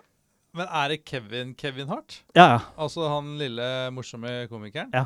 [0.55, 2.21] Men er det Kevin Kevin Hart?
[2.35, 2.59] ja, ja.
[2.79, 4.89] Altså han lille morsomme komikeren?
[4.95, 5.05] Ja.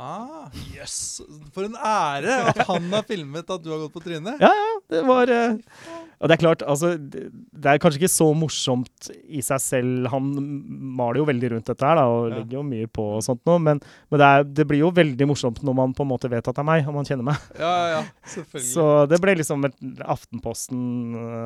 [0.00, 1.20] Ah, Jøss!
[1.52, 4.40] For en ære at han har filmet at du har gått på trynet.
[4.40, 5.58] Ja, ja, det var eh,
[6.20, 10.08] Og det er klart, altså Det er kanskje ikke så morsomt i seg selv.
[10.12, 10.30] Han
[10.96, 12.38] maler jo veldig rundt dette her, da, og Ja.
[12.38, 13.60] legger jo mye på og sånt noe.
[13.60, 16.48] Men, men det, er, det blir jo veldig morsomt når man på en måte vet
[16.48, 17.44] at det er meg, og man kjenner meg.
[17.60, 18.00] Ja, ja.
[18.34, 18.70] Selvfølgelig.
[18.72, 19.68] Så det ble liksom
[20.16, 20.80] Aftenposten,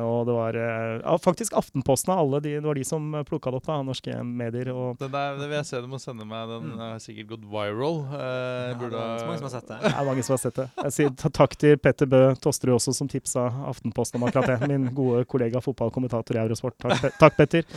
[0.05, 3.51] og det var eh, ja, Faktisk Aftenposten av alle, de, det var de som plukka
[3.51, 4.71] det opp, da, norske medier.
[4.71, 6.47] og det, der, det vil jeg se du må sende meg.
[6.51, 8.01] Den har sikkert gått viral.
[8.15, 9.79] Eh, Ja, burde det er mange som har sett det.
[9.85, 10.67] det er mange som har sett det.
[10.85, 14.69] Jeg sier takk til Petter Bø Tosterud også, som tipsa Aftenposten om akkurat det.
[14.71, 16.77] Min gode kollega fotballkommentator i Eurosport.
[16.85, 17.65] Takk, takk Petter.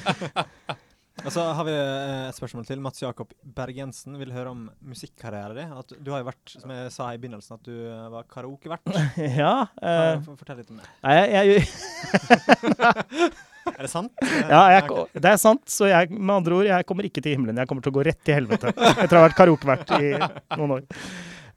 [1.26, 2.78] Og så har vi eh, et spørsmål til.
[2.78, 5.72] Mats Jakob Bergensen vil høre om musikkarrieren din.
[5.74, 8.86] At du har jo vært, som jeg sa i begynnelsen, at du eh, var karaokevert.
[9.40, 9.66] Ja.
[9.80, 10.86] Kan Eh, du Fortell litt om det.
[11.02, 13.32] nei, jeg, jeg,
[13.74, 14.12] Er det sant?
[14.48, 15.64] Ja, jeg, det er sant.
[15.70, 17.58] Så jeg, med andre ord, jeg kommer ikke til himmelen.
[17.60, 18.72] Jeg kommer til å gå rett til helvete.
[18.74, 20.12] Etter å ha vært karaokevert i
[20.58, 20.86] noen år.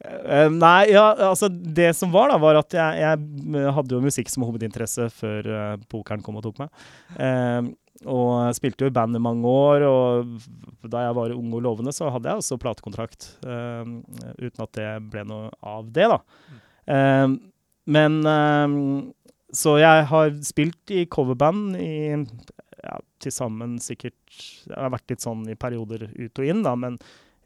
[0.01, 4.31] Uh, nei, ja, altså Det som var, da, var at jeg, jeg hadde jo musikk
[4.33, 6.71] som hovedinteresse før uh, pokeren kom og tok meg.
[7.19, 7.69] Uh,
[8.09, 11.93] og spilte jo i band i mange år, og da jeg var ung og lovende,
[11.93, 13.27] så hadde jeg også platekontrakt.
[13.45, 16.17] uten at det ble noe av det, da.
[16.89, 17.27] Eh,
[17.91, 18.13] men
[19.53, 21.91] Så jeg har spilt i coverband i
[22.81, 24.15] ja, til sammen sikkert
[24.69, 26.95] Jeg har vært litt sånn i perioder ut og inn, da, men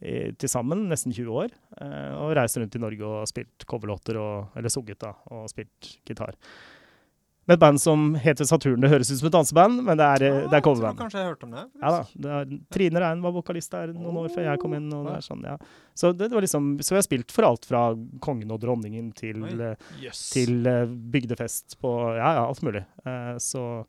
[0.06, 1.49] i- til sammen nesten 20 år.
[1.82, 5.97] eh, og reist rundt i Norge og spilt coverlåter, og, eller sunget, da, og spilt
[6.06, 6.36] gitar.
[7.46, 8.80] Med et band som heter Saturn.
[8.82, 10.98] Det høres ut som et danseband, men det er, ja, det er Jeg tror coverband.
[10.98, 11.66] kanskje jeg har hørt om det.
[11.84, 12.00] Ja da.
[12.26, 14.88] Det er, Trine Rein var vokalist der noen år før jeg kom inn.
[14.98, 15.58] Og det er sånn, ja.
[15.93, 17.84] Så det, det var liksom, så vi har spilt for alt fra
[18.26, 20.24] kongen og dronningen til, eh, Yes.
[20.34, 22.82] til eh, bygdefest på Ja, ja, alt mulig.
[23.06, 23.86] Uh, så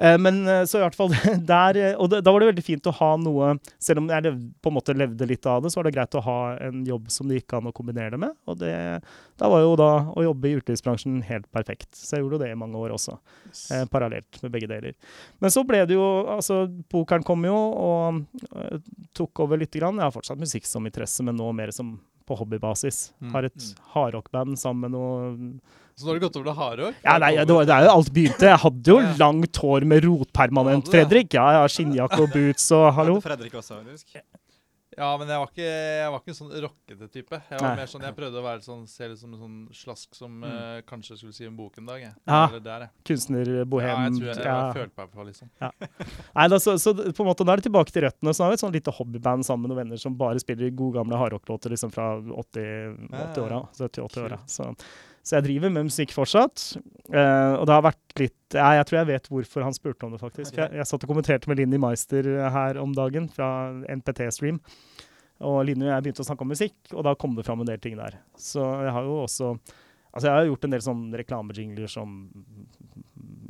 [0.00, 1.12] Men eh, så i hvert fall
[1.52, 4.32] der eh, Og da var det veldig fint å ha noe Selv om jeg
[4.62, 6.38] på en måte levde litt av det, så var det greit å ha
[6.68, 8.34] en jobb som det gikk an å kombinere det med.
[8.48, 8.72] Og det,
[9.40, 11.88] da var jo da å jobbe i utelivsbransjen helt perfekt.
[11.96, 13.16] Så jeg gjorde det i mange år også.
[13.74, 14.96] Eh, parallelt med begge deler.
[15.40, 18.20] Men så ble det jo Altså, pokeren kom jo og
[18.54, 18.80] eh,
[19.16, 20.00] tok over lite grann.
[20.00, 21.96] Jeg har fortsatt musikk som interesse, men nå mer som
[22.30, 23.10] på hobbybasis.
[23.18, 23.32] Mm.
[23.34, 25.30] Har et hardrockband sammen med noe
[26.00, 27.00] Så nå har du gått over til hardrock?
[27.04, 28.48] ja, nei, det, var, det er jo alt begynte.
[28.50, 29.14] Jeg hadde jo Ja.
[29.20, 30.96] langt hår med rotpermanent, det?
[30.96, 31.34] Fredrik.
[31.36, 33.20] Ja, ja, skinnjakke og boots og hallo.
[33.20, 34.16] Hadde Fredrik også, husk.
[35.00, 37.38] Ja, men jeg var ikke, jeg var ikke en sånn rockete type.
[37.48, 37.76] Jeg var Nei.
[37.78, 40.80] mer sånn, jeg prøvde å være sånn, se litt som en sånn slask som eh,
[40.84, 42.02] kanskje skulle si en bok en dag.
[42.02, 42.10] Jeg.
[42.28, 42.40] Ja.
[42.66, 42.90] Der, jeg.
[43.08, 43.86] Kunstnerbohem.
[43.86, 44.72] Ja, jeg tror jeg, jeg, Ja.
[44.74, 45.48] følte meg på liksom.
[46.34, 48.34] Nei, da, så, så på en måte, da er det tilbake til røttene.
[48.36, 50.98] Så har vi et sånn lite hobbyband sammen med noen venner som bare spiller gode
[50.98, 53.62] gamle hardrocklåter liksom fra 80 80-åra.
[53.78, 54.40] 70-80-åra.
[54.50, 54.68] Så,
[55.22, 56.62] så jeg driver med musikk fortsatt.
[57.12, 60.12] Eh, og det har vært litt ja, Jeg tror jeg vet hvorfor han spurte om
[60.14, 60.54] det, faktisk.
[60.54, 63.50] For jeg, jeg satt og kommenterte med Linni Meister her om dagen fra
[63.84, 64.58] NPT-stream.
[65.40, 67.68] Og Linni og jeg begynte å snakke om musikk, og da kom det fram en
[67.70, 68.18] del ting der.
[68.36, 69.54] Så jeg har jo også
[70.10, 72.14] Altså, jeg har gjort en del sånne reklamejingler som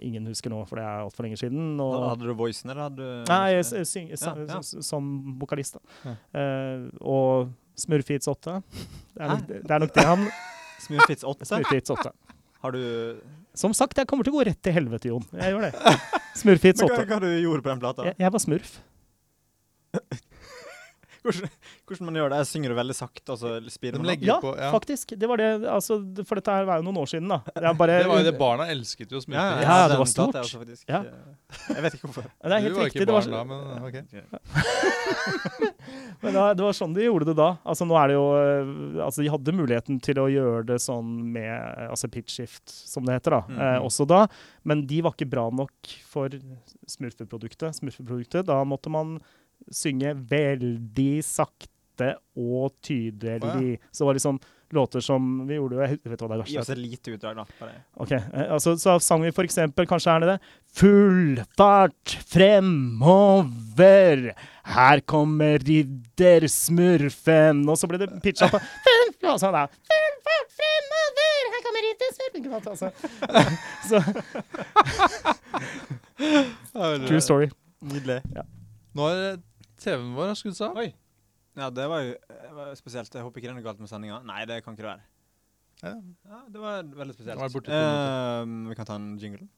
[0.05, 1.71] ingen husker nå, for det er altfor lenge siden.
[1.81, 4.59] Og, Hadde du voicen, eller hadde du Nei, jeg jeg syng, Ja, ja.
[4.61, 5.09] s- s- som
[5.41, 5.81] vokalist, da.
[6.05, 6.15] Ja.
[6.41, 7.49] Eh, og
[7.81, 8.59] Smurfits 8.
[8.61, 10.27] Det er, nok, det er nok det han
[10.91, 11.49] Smurfits 8?
[11.49, 12.13] Smurfits 8.
[12.61, 12.83] Har du
[13.57, 15.25] Som sagt, jeg kommer til å gå rett til helvete, Jon.
[15.39, 15.99] Jeg gjør det.
[16.43, 17.09] Smurfits Men hva, 8.
[17.11, 18.09] hva du gjorde på den plata?
[18.11, 18.75] Jeg, jeg var smurf.
[21.21, 21.51] Hvordan,
[21.87, 22.37] hvordan man gjør det?
[22.41, 24.71] Jeg synger veldig sakte, og så speeder man Ja, på, ja.
[24.73, 25.13] faktisk.
[25.21, 27.41] Det var det, altså, for dette her var jo noen år siden, da.
[27.61, 29.45] Jeg bare, Det var jo det barna elsket jo å Ja, smurfe.
[29.61, 30.35] ja, Ja, det var stort.
[30.35, 31.01] er også faktisk, Ja.
[31.05, 32.23] eh, Jeg vet ikke hvorfor.
[32.25, 33.01] Det er helt du var riktig.
[33.01, 33.97] ikke Det var, barn da, men ok.
[36.23, 37.51] Men da, det var sånn de gjorde det da.
[37.65, 38.73] Altså nå er det jo øh,
[39.07, 43.07] Altså de hadde muligheten til å gjøre det sånn med øh, altså pitch shift, som
[43.09, 43.41] det heter, da.
[43.49, 43.61] Mhm.
[43.61, 44.27] Eh, også da.
[44.69, 46.29] Men de var ikke bra nok for
[46.91, 47.79] smurfeproduktet.
[47.81, 48.45] Smurfeproduktet.
[48.51, 49.19] Da måtte man
[49.71, 53.77] synge veldig sakte og tydelig.
[53.93, 54.41] Så det var liksom
[54.73, 57.41] låter som Vi gjorde jo Jeg vet hva det er Gi oss et lite utdrag,
[57.41, 57.45] da.
[58.01, 60.39] Ok, eh, altså Så sang vi for eksempel, kanskje er det det
[60.81, 64.17] Full fart fremover
[64.71, 71.43] Her kommer riddersmurfen Og så ble det pitcha på ja, sånn da Full fart fremover
[71.57, 72.87] Her kommer riddersmurfen altså.
[73.91, 73.97] Så,
[77.09, 77.49] True story
[77.81, 78.21] Nydelig.
[78.93, 79.39] Nå er
[79.81, 80.83] TV-en vår skrudd seg av.
[80.83, 80.91] Oi.
[81.59, 83.15] Ja, det var jo det var spesielt.
[83.15, 84.21] Jeg håper ikke det er noe galt med sendinga.
[84.29, 85.07] Nei, det kan ikke det være.
[85.81, 85.95] Ja.
[86.29, 87.41] Ja, det var veldig spesielt.
[87.41, 87.81] Var borte uh.
[87.81, 89.49] Eh, vi kan ta en jingle.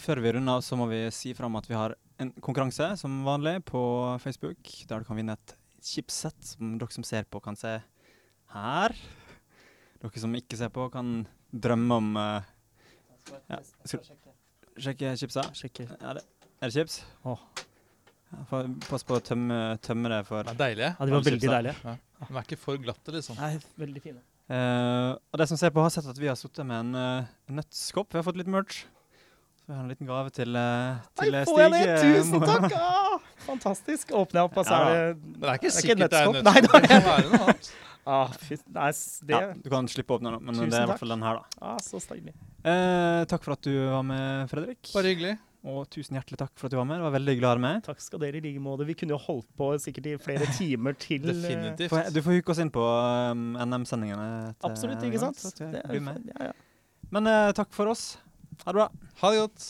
[0.00, 3.20] Før vi runder av, så må vi si fram at vi har en konkurranse som
[3.26, 3.82] vanlig på
[4.22, 5.54] Facebook, der du kan vinne et
[5.84, 7.76] chipset som dere som ser på, kan se
[8.54, 8.96] her.
[10.00, 12.48] Dere som ikke ser på, kan drømme om uh,
[13.50, 14.06] Ja, skal-
[14.80, 15.42] Sjekke chipsa.
[15.52, 15.84] Sjekke.
[16.00, 16.24] Ja, det.
[16.60, 17.00] Er det chips?
[17.24, 17.40] Oh.
[18.86, 20.90] Pass på å tømme, tømme det for Det er deilige.
[20.92, 21.54] Ja, de var veldig chipsa.
[21.56, 23.40] deilige De er ikke for glatte, liksom.
[23.40, 26.66] Nei, veldig fine Uh, og de som ser på, har sett at vi har sittet
[26.66, 28.08] med en uh, nøttskopp.
[28.10, 28.80] Vi har fått litt merch.
[29.60, 31.82] Så vi har en liten gave til, uh, til Oi, eh, får jeg det?
[31.84, 32.74] Stig, Tusen takk!
[32.80, 34.10] Ah, fantastisk.
[34.10, 36.02] Åpner jeg opp, og så Ja, er det det er ikke Det er ikke sikkert
[36.02, 36.48] det er nøttskopp.
[36.48, 37.70] Nei, det det kan være noe annet.
[38.16, 38.88] ah, fy, nei,
[39.30, 41.14] det Ja, du kan slippe å åpne den, men Tusen det er i hvert fall
[41.14, 41.62] den her, da.
[41.70, 42.02] ah, Så.
[42.18, 44.82] Eh, takk for at du var med, Fredrik.
[44.90, 45.36] Bare hyggelig.
[45.68, 46.96] Og tusen hjertelig takk for at du var med.
[47.02, 47.82] Det var veldig glad deg med.
[47.84, 48.86] Takk skal dere i like måte.
[48.88, 51.26] Vi kunne jo holdt på sikkert i flere timer til.
[51.28, 51.90] eh, Definitivt.
[51.92, 54.54] Får Du får hooke oss inn på um, NM-sendingene.
[54.64, 55.36] Absolutt, ikke sant?
[55.36, 56.56] Så Det er ja, ja.
[57.12, 58.14] Men uh, takk for oss.
[58.64, 58.88] Ha det bra.
[59.20, 59.68] Ha det godt.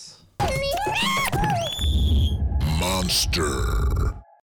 [2.80, 4.19] Monster.